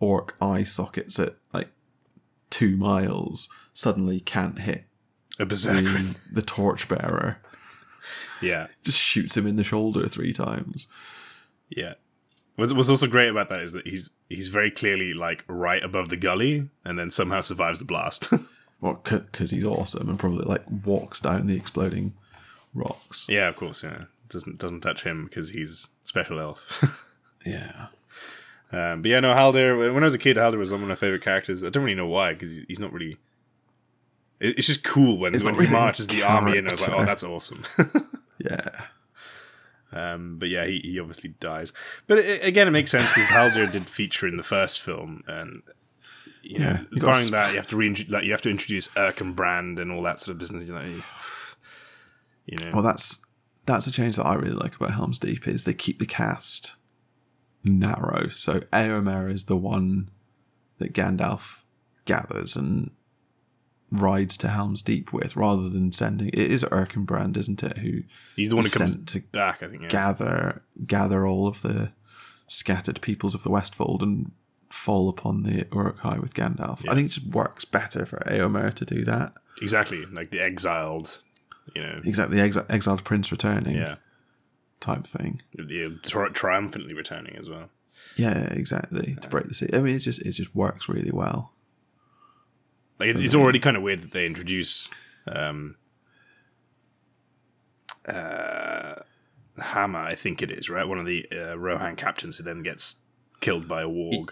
[0.00, 1.68] orc eye sockets at like
[2.50, 4.86] two miles, suddenly can't hit
[5.38, 5.82] a berserker.
[5.82, 7.38] the, the torchbearer.
[8.40, 10.88] yeah, Just shoots him in the shoulder three times.
[11.70, 11.94] yeah.
[12.56, 16.08] What's, what's also great about that is that he's he's very clearly like right above
[16.10, 18.32] the gully, and then somehow survives the blast.
[18.82, 22.14] Well, because he's awesome and probably like walks down the exploding
[22.74, 23.26] rocks.
[23.28, 23.84] yeah, of course.
[23.84, 27.06] Yeah, doesn't doesn't touch him because he's special elf.
[27.46, 27.86] Yeah.
[28.72, 29.94] um, but yeah, no, Haldir.
[29.94, 31.62] When I was a kid, Haldir was one of my favorite characters.
[31.62, 33.18] I don't really know why because he's not really.
[34.40, 36.98] It's just cool when, It's when not he marches the army, and I was like,
[36.98, 37.62] "Oh, that's awesome."
[38.38, 38.68] Yeah.
[39.92, 41.72] Um, but yeah, he, he obviously dies.
[42.06, 45.62] But it, again, it makes sense because Haldir did feature in the first film, and
[46.42, 48.88] you know, Yeah, you barring that, you have to re- like you have to introduce
[48.88, 50.66] Erkenbrand and Brand and all that sort of business.
[50.66, 51.02] You know,
[52.46, 52.70] you know.
[52.72, 53.20] Well, that's
[53.66, 56.76] that's a change that I really like about Helm's Deep is they keep the cast
[57.64, 58.28] narrow.
[58.28, 60.10] So Éomer is the one
[60.78, 61.60] that Gandalf
[62.06, 62.90] gathers and
[63.92, 66.28] rides to Helm's Deep with, rather than sending.
[66.30, 67.78] It is Erkenbrand, isn't it?
[67.78, 68.02] Who
[68.34, 69.62] he's the one who comes to back.
[69.62, 69.82] I think.
[69.82, 69.88] Yeah.
[69.88, 71.92] gather gather all of the
[72.48, 74.32] scattered peoples of the Westfold and
[74.70, 76.88] fall upon the Uruk-hai with Gandalf.
[76.88, 79.34] I think it just works better for Éomer to do that.
[79.60, 81.20] exactly, like the exiled.
[81.76, 82.00] You know.
[82.04, 83.96] Exactly, the exi- exiled prince returning Yeah.
[84.80, 85.40] type thing.
[85.54, 87.68] The, uh, tri- triumphantly returning as well.
[88.16, 89.16] Yeah, exactly.
[89.20, 89.68] To break the sea.
[89.72, 91.52] I mean, it just it just works really well.
[93.02, 94.88] Like it's, it's already kind of weird that they introduce
[95.26, 95.74] um,
[98.06, 98.94] uh,
[99.58, 100.06] Háma.
[100.06, 100.86] I think it is right.
[100.86, 102.98] One of the uh, Rohan captains who then gets
[103.40, 104.28] killed by a warg.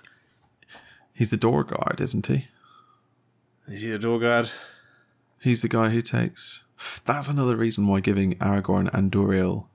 [1.13, 2.47] He's the door guard, isn't he?
[3.67, 4.53] Is he the door guard?
[5.41, 6.63] He's the guy who takes.
[7.05, 9.67] That's another reason why giving Aragorn Anduriel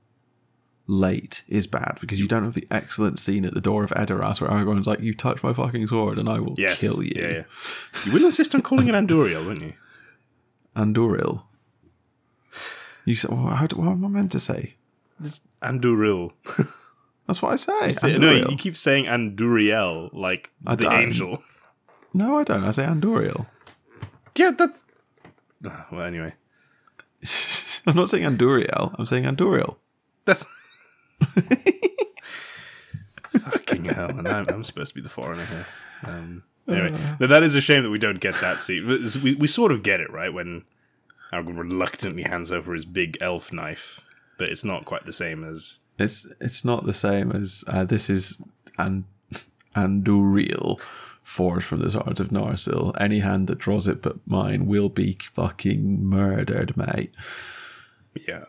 [0.88, 4.40] late is bad because you don't have the excellent scene at the door of Edoras
[4.40, 6.80] where Aragorn's like, "You touch my fucking sword and I will Yes.
[6.80, 7.42] kill you." Yeah, yeah.
[8.04, 9.72] You will insist on calling it Anduriel, wouldn't you?
[10.76, 11.42] Anduril.
[13.04, 14.74] You said, well, how do, what am I meant to say?
[15.62, 16.32] Anduril.
[17.26, 17.56] That's what I
[17.92, 18.18] say.
[18.18, 20.92] no, you keep saying Anduriel, like the don't.
[20.92, 21.42] angel.
[22.12, 22.64] no, I don't.
[22.64, 23.46] I say Anduril.
[24.36, 24.82] Yeah, that's.
[25.90, 26.34] Well, anyway.
[27.86, 28.94] I'm not saying Anduriel.
[28.98, 29.76] I'm saying Anduril.
[30.24, 30.44] That's.
[33.38, 35.66] Fucking hell, and I'm, I'm supposed to be the foreigner here.
[36.04, 38.86] Um, anyway, but that is a shame that we don't get that scene.
[39.22, 40.32] We, we sort of get it, right?
[40.32, 40.64] When
[41.32, 44.00] Aragorn reluctantly hands over his big elf knife,
[44.38, 45.78] but it's not quite the same as.
[45.98, 48.40] It's it's not the same as uh, this is
[48.78, 49.04] and
[49.74, 50.80] Anduril,
[51.22, 52.94] forged from the swords of Narsil.
[53.00, 57.12] Any hand that draws it but mine will be fucking murdered, mate.
[58.14, 58.46] Yeah.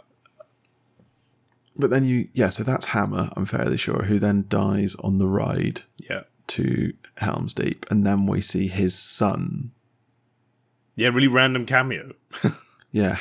[1.78, 2.50] But then you, yeah.
[2.50, 3.32] So that's Háma.
[3.38, 6.24] I'm fairly sure who then dies on the ride Yeah.
[6.48, 9.72] to Helm's Deep, and then we see his son.
[10.96, 12.14] Yeah, really random cameo.
[12.92, 13.18] Yeah.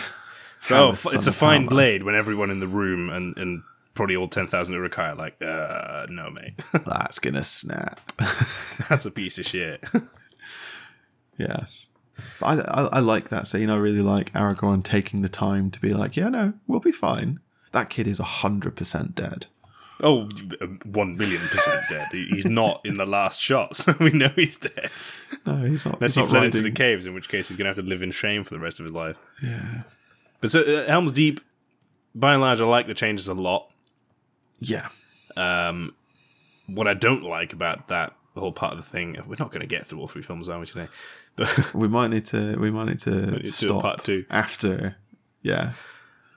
[0.62, 1.68] So oh, f- it's son a of fine Háma.
[1.70, 3.62] blade when everyone in the room and, and
[3.94, 6.54] probably all 10,000 Uruk-hai are like, uh, no, mate.
[6.86, 8.00] That's gonna snap.
[8.88, 9.84] That's a piece of shit.
[11.38, 11.88] Yes.
[12.40, 13.68] But I, I I like that scene.
[13.68, 17.40] I really like Aragorn taking the time to be like, yeah, no, we'll be fine.
[17.76, 19.48] That kid is hundred percent dead.
[20.02, 20.30] Oh,
[20.84, 22.06] 1 million percent dead.
[22.10, 24.90] He's not in the last shot, so we know he's dead.
[25.44, 25.96] No, he's not.
[25.96, 27.76] Unless he's he not fled into the caves, in which case he's going to have
[27.76, 29.16] to live in shame for the rest of his life.
[29.42, 29.82] Yeah.
[30.40, 31.38] But so, uh, Helm's Deep,
[32.14, 33.70] by and large, I like the changes a lot.
[34.58, 34.88] Yeah.
[35.36, 35.94] Um,
[36.66, 39.66] what I don't like about that whole part of the thing, we're not going to
[39.66, 40.88] get through all three films, are we, today?
[41.36, 42.56] But We might need to.
[42.56, 44.24] We might need to do a stop part two.
[44.30, 44.96] after.
[45.42, 45.72] Yeah.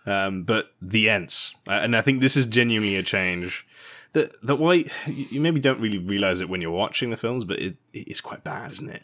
[0.05, 3.65] Um, but the Ents, uh, and I think this is genuinely a change.
[4.13, 7.59] That that why you maybe don't really realize it when you're watching the films, but
[7.59, 9.03] it it's quite bad, isn't it?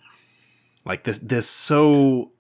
[0.86, 2.32] Like there's there's so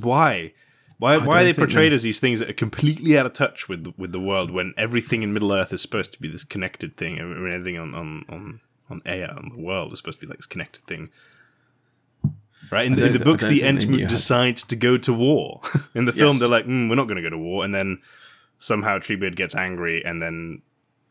[0.00, 0.52] why
[0.98, 3.68] why why are they portrayed they- as these things that are completely out of touch
[3.68, 6.44] with the, with the world when everything in Middle Earth is supposed to be this
[6.44, 7.18] connected thing?
[7.18, 8.60] I mean, everything on on on
[8.90, 11.10] on Ea on the world is supposed to be like this connected thing.
[12.72, 14.96] Right in, the- in the books, the think they knew Entmoot to- decides to go
[14.98, 15.60] to war.
[15.94, 16.40] in the film, Yes.
[16.40, 17.98] they're like, mm, "We're not going to go to war," and then
[18.58, 20.62] somehow Treebeard gets angry, and then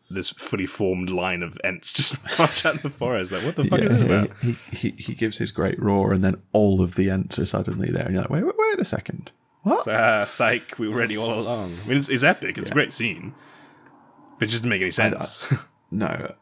[0.09, 3.31] this fully formed line of Ents just march out in the forest.
[3.31, 4.35] Like, what the fuck is this about?
[4.39, 7.89] He, he he gives his great roar, and then all of the Ents are suddenly
[7.91, 9.31] there, and you're like, wait, wait, wait a second.
[9.63, 9.87] What?
[9.87, 11.75] Ah, psych, we were ready all along.
[11.85, 12.57] I mean, it's, it's epic.
[12.57, 13.35] It's a great scene,
[14.39, 15.53] but it just doesn't make any sense.
[15.91, 16.33] No,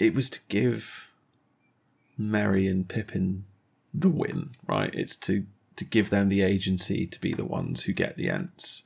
[0.00, 1.08] it was to give
[2.18, 3.44] Merry and Pippin
[3.98, 4.94] the win, right?
[4.94, 5.44] It's to
[5.76, 8.82] to give them the agency to be the ones who get the Ents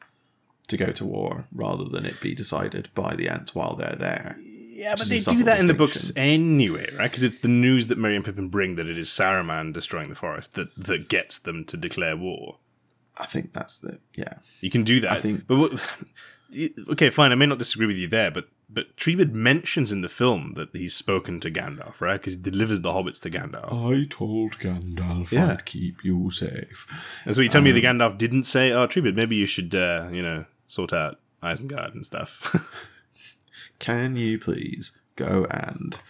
[0.68, 4.36] to go to war, rather than it be decided by the Ents while they're there.
[4.40, 7.10] yeah, but they do that in the books anyway, right?
[7.10, 10.14] Because it's the news that Merry and Pippin bring that it is Saruman destroying the
[10.14, 12.56] forest that that gets them to declare war.
[13.16, 14.34] I think that's the yeah.
[14.60, 15.12] You can do that.
[15.12, 15.72] I think- but what,
[16.90, 17.32] okay, fine.
[17.32, 20.68] I may not disagree with you there, but but Treebeard mentions in the film that
[20.72, 22.20] he's spoken to Gandalf, right?
[22.20, 23.72] Because he delivers the hobbits to Gandalf.
[23.72, 25.52] I told Gandalf Yeah.
[25.52, 26.86] I'd keep you safe.
[27.24, 29.74] And so you tell me Um, the Gandalf didn't say, "Oh, Treebeard, maybe you should,
[29.74, 32.54] uh, you know, sort out Isengard and stuff."
[33.78, 36.00] Can you please go and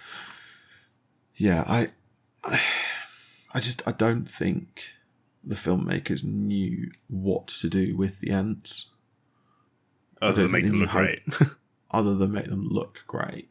[1.36, 1.88] yeah, I,
[2.44, 2.60] I
[3.54, 4.90] I just I don't think
[5.42, 8.90] the filmmakers knew what to do with the Ents
[10.20, 11.22] Other than make them look how- great.
[11.90, 13.50] other than make them look great.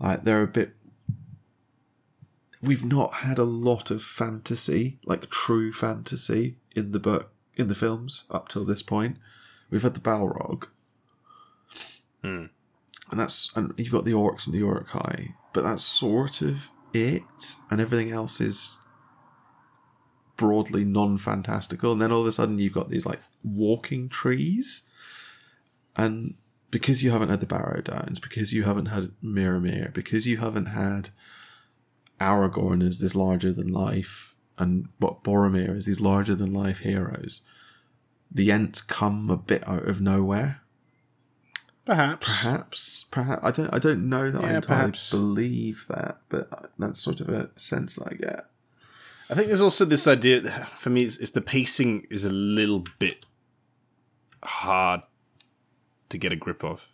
[0.00, 0.74] Like they're a bit
[2.62, 7.74] we've not had a lot of fantasy, like true fantasy in the book in the
[7.74, 9.16] films up till this point.
[9.70, 10.66] We've had the Balrog.
[12.22, 12.46] Hmm.
[13.10, 17.56] And that's and you've got the orcs and the Uruk-hai, but that's sort of it,
[17.70, 18.76] and everything else is
[20.36, 21.92] broadly non-fantastical.
[21.92, 24.82] And then all of a sudden you've got these like walking trees,
[25.96, 26.34] and
[26.70, 30.66] because you haven't had the Barrow Downs, because you haven't had Miramir, because you haven't
[30.66, 31.10] had
[32.20, 37.42] Aragorn as this larger than life, and what Boromir as these larger than life heroes,
[38.30, 40.60] the Ents come a bit out of nowhere.
[41.84, 42.26] Perhaps.
[42.26, 43.74] Perhaps, perhaps I don't.
[43.74, 45.10] I don't know that I entirely perhaps.
[45.10, 48.44] believe that, but that's sort of a sense that I get.
[49.30, 50.66] I think there's also this idea.
[50.76, 53.24] For me, it's, it's the pacing is a little bit
[54.42, 55.00] hard
[56.08, 56.88] to get a grip of.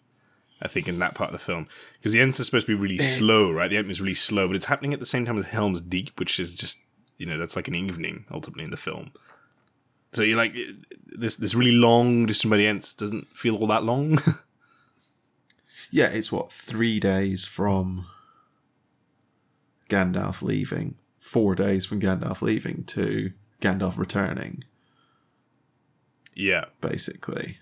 [0.62, 1.66] I think in that part of the film
[1.98, 3.68] because the are supposed to be really slow, right?
[3.68, 6.18] The end is really slow, but it's happening at the same time as Helm's Deep,
[6.18, 6.78] which is just
[7.18, 9.12] you know that's like an evening ultimately in the film.
[10.12, 10.56] So you're like
[11.06, 14.18] this this really long distance by the Ents doesn't feel all that long.
[15.94, 18.06] Yeah, it's what three days from
[19.88, 24.64] Gandalf leaving, four days from Gandalf leaving to Gandalf returning,
[26.34, 27.58] yeah, basically.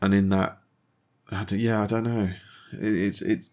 [0.00, 0.58] And in that,
[1.30, 2.30] I yeah, I don't know.
[2.72, 3.48] It, it's it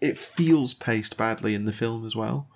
[0.00, 2.48] it feels paced badly in the film as well.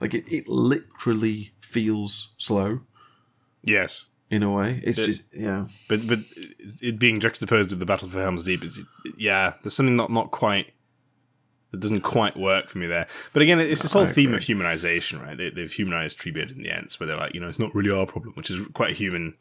[0.00, 2.80] Like it, it literally feels slow
[3.62, 4.06] yes.
[4.30, 4.80] in a way.
[4.84, 5.66] It's It- just yeah.
[5.88, 6.20] But but
[6.82, 8.84] it being juxtaposed with the Battle for Helm's Deep is
[9.16, 10.72] yeah, there's something not not quite
[11.72, 13.06] that doesn't quite work for me there.
[13.32, 14.36] But again, it's this whole I theme agree.
[14.36, 15.36] of humanization, right?
[15.36, 17.90] They, they've humanized Treebeard in the Ents, where they're like, you know, it's not really
[17.90, 19.34] our problem, which is quite a human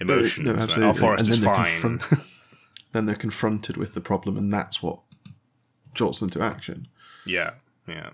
[0.00, 0.44] emotion.
[0.44, 0.62] No, right?
[0.62, 0.88] absolutely.
[0.88, 1.80] Our forest And is then they're fine.
[1.98, 2.22] confront-
[2.92, 5.00] then they're confronted with the problem, and that's what
[5.94, 6.86] jolts them to action.
[7.26, 7.52] yeah,
[7.86, 8.10] yeah.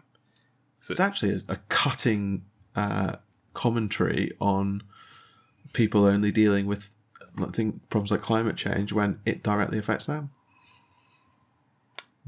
[0.80, 2.44] So it's actually a, a cutting
[2.76, 3.16] uh,
[3.54, 4.82] commentary on
[5.72, 6.94] people only dealing with
[7.38, 10.30] I think problems like climate change when it directly affects them.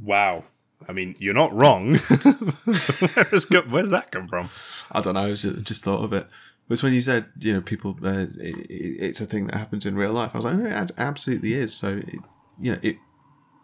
[0.02, 0.44] Wow.
[0.88, 1.94] I mean, you're not wrong.
[2.64, 4.50] Where's go- where does that come from?
[4.92, 5.26] I don't know.
[5.26, 6.26] I just, just thought of it.
[6.68, 9.86] Was when you said, you know, people, uh, it, it, it's a thing that happens
[9.86, 10.32] in real life.
[10.34, 11.74] I was like, "No, it absolutely is.
[11.74, 12.18] So, it,
[12.58, 12.96] you know, it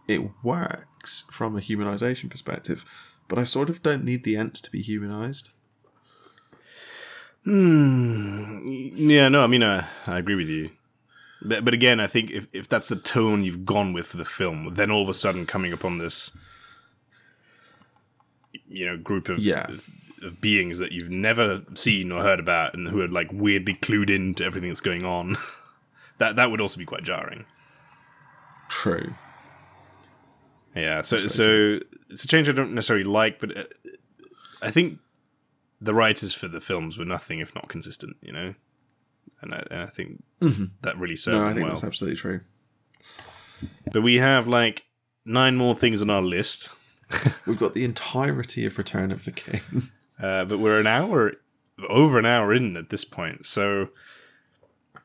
[0.07, 2.85] it works from a humanization perspective,
[3.27, 5.51] but I sort of don't need the Ents to be humanized.
[7.45, 8.65] Hmm.
[8.69, 10.71] Yeah, no, I mean, uh, I agree with you.
[11.45, 14.25] But, but again, I think if, if that's the tone you've gone with for the
[14.25, 16.31] film, then all of a sudden coming upon this,
[18.69, 19.67] you know, group of, Yeah.
[20.25, 24.11] Of, beings that you've never seen or heard about and who are like weirdly clued
[24.11, 25.37] into everything that's going on,
[26.19, 27.45] that that would also be quite jarring.
[28.69, 29.15] True.
[30.75, 33.65] Yeah, so so it's a change I don't necessarily like, but uh,
[34.63, 34.99] I think
[35.81, 38.55] the writers for the films were nothing if not consistent, you know,
[39.43, 40.23] and I, and I think
[40.83, 41.71] that really served No, I think well.
[41.71, 42.41] that's absolutely true.
[43.93, 44.87] But we have like
[45.25, 46.71] nine more things on our list,
[47.47, 49.61] We've got the entirety of Return of the King.
[50.23, 51.33] uh, but we're an hour
[51.89, 53.45] over an hour in at this point.
[53.47, 53.89] So
[54.95, 54.99] I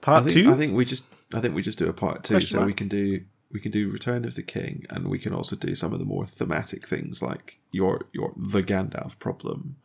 [0.00, 2.34] part think two, I think we just I think we just do a part two,
[2.34, 2.66] Question so mark?
[2.66, 3.20] we can do
[3.52, 6.04] we can do Return of the King, and we can also do some of the
[6.04, 9.76] more thematic things like your your the Gandalf problem,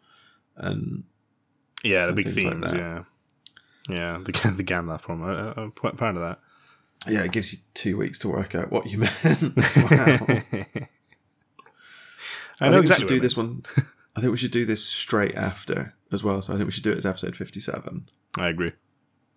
[0.55, 1.03] and
[1.83, 2.79] yeah, the big things like themes, that.
[2.79, 3.03] yeah,
[3.89, 5.29] yeah, the the Gandalf problem.
[5.29, 6.39] I, I'm quite proud of that.
[7.07, 9.23] yeah, it gives you two weeks to work out what you meant.
[9.23, 9.87] as well.
[9.91, 10.65] I
[12.61, 12.81] I know exactly.
[12.81, 13.63] we should do I this one.
[14.15, 16.41] I think we should do this straight after as well.
[16.41, 18.09] So I think we should do it as episode fifty-seven.
[18.37, 18.71] I agree.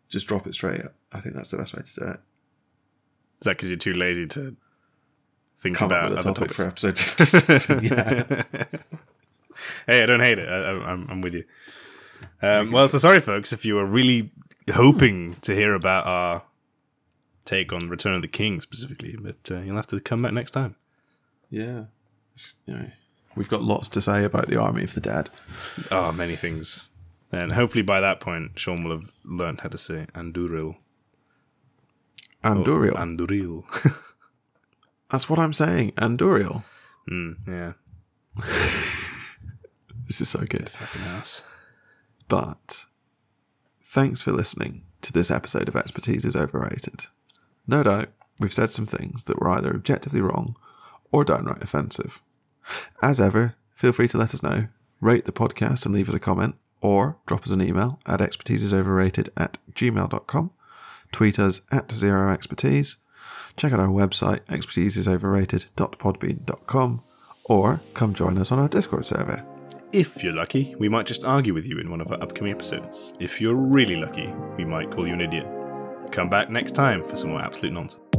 [0.08, 0.82] Just drop it straight.
[1.12, 2.20] I think that's the best way to do it.
[3.40, 4.56] Is that because you're too lazy to
[5.58, 6.82] think Come about up with a other topic topics?
[6.82, 7.84] for episode fifty-seven.
[7.84, 8.64] yeah.
[9.86, 10.48] hey, I don't hate it.
[10.48, 11.44] I, I, I'm, I'm with you.
[12.40, 14.30] Um, well, so sorry, folks, if you were really
[14.72, 16.42] hoping to hear about our
[17.44, 20.52] take on Return of the King specifically, but uh, you'll have to come back next
[20.52, 20.76] time.
[21.50, 21.84] Yeah.
[22.34, 22.86] It's, you know,
[23.36, 25.30] we've got lots to say about the Army of the Dead.
[25.90, 26.88] Oh, many things.
[27.30, 30.76] And hopefully by that point, Sean will have learned how to say Anduril.
[32.44, 32.94] Anduriel.
[32.94, 33.64] Anduril.
[35.10, 35.92] That's what I'm saying.
[35.92, 36.64] Anduril.
[37.10, 37.72] mm, yeah.
[40.06, 40.68] This is so good.
[40.68, 41.42] Fucking ass.
[42.28, 42.84] But
[43.82, 47.04] thanks for listening to this episode of Expertise is Overrated.
[47.66, 50.56] No doubt we've said some things that were either objectively wrong
[51.12, 52.20] or downright offensive.
[53.00, 54.66] As ever, feel free to let us know,
[55.00, 59.28] rate the podcast and leave us a comment, or drop us an email at expertiseisoverrated
[59.36, 60.50] at gmail.com,
[61.12, 62.96] tweet us at zero expertise,
[63.56, 67.02] check out our website expertiseisoverrated.podbean.com,
[67.44, 69.44] or come join us on our Discord server.
[69.92, 73.12] If you're lucky, we might just argue with you in one of our upcoming episodes.
[73.20, 75.46] If you're really lucky, we might call you an idiot.
[76.10, 78.11] Come back next time for some more absolute nonsense.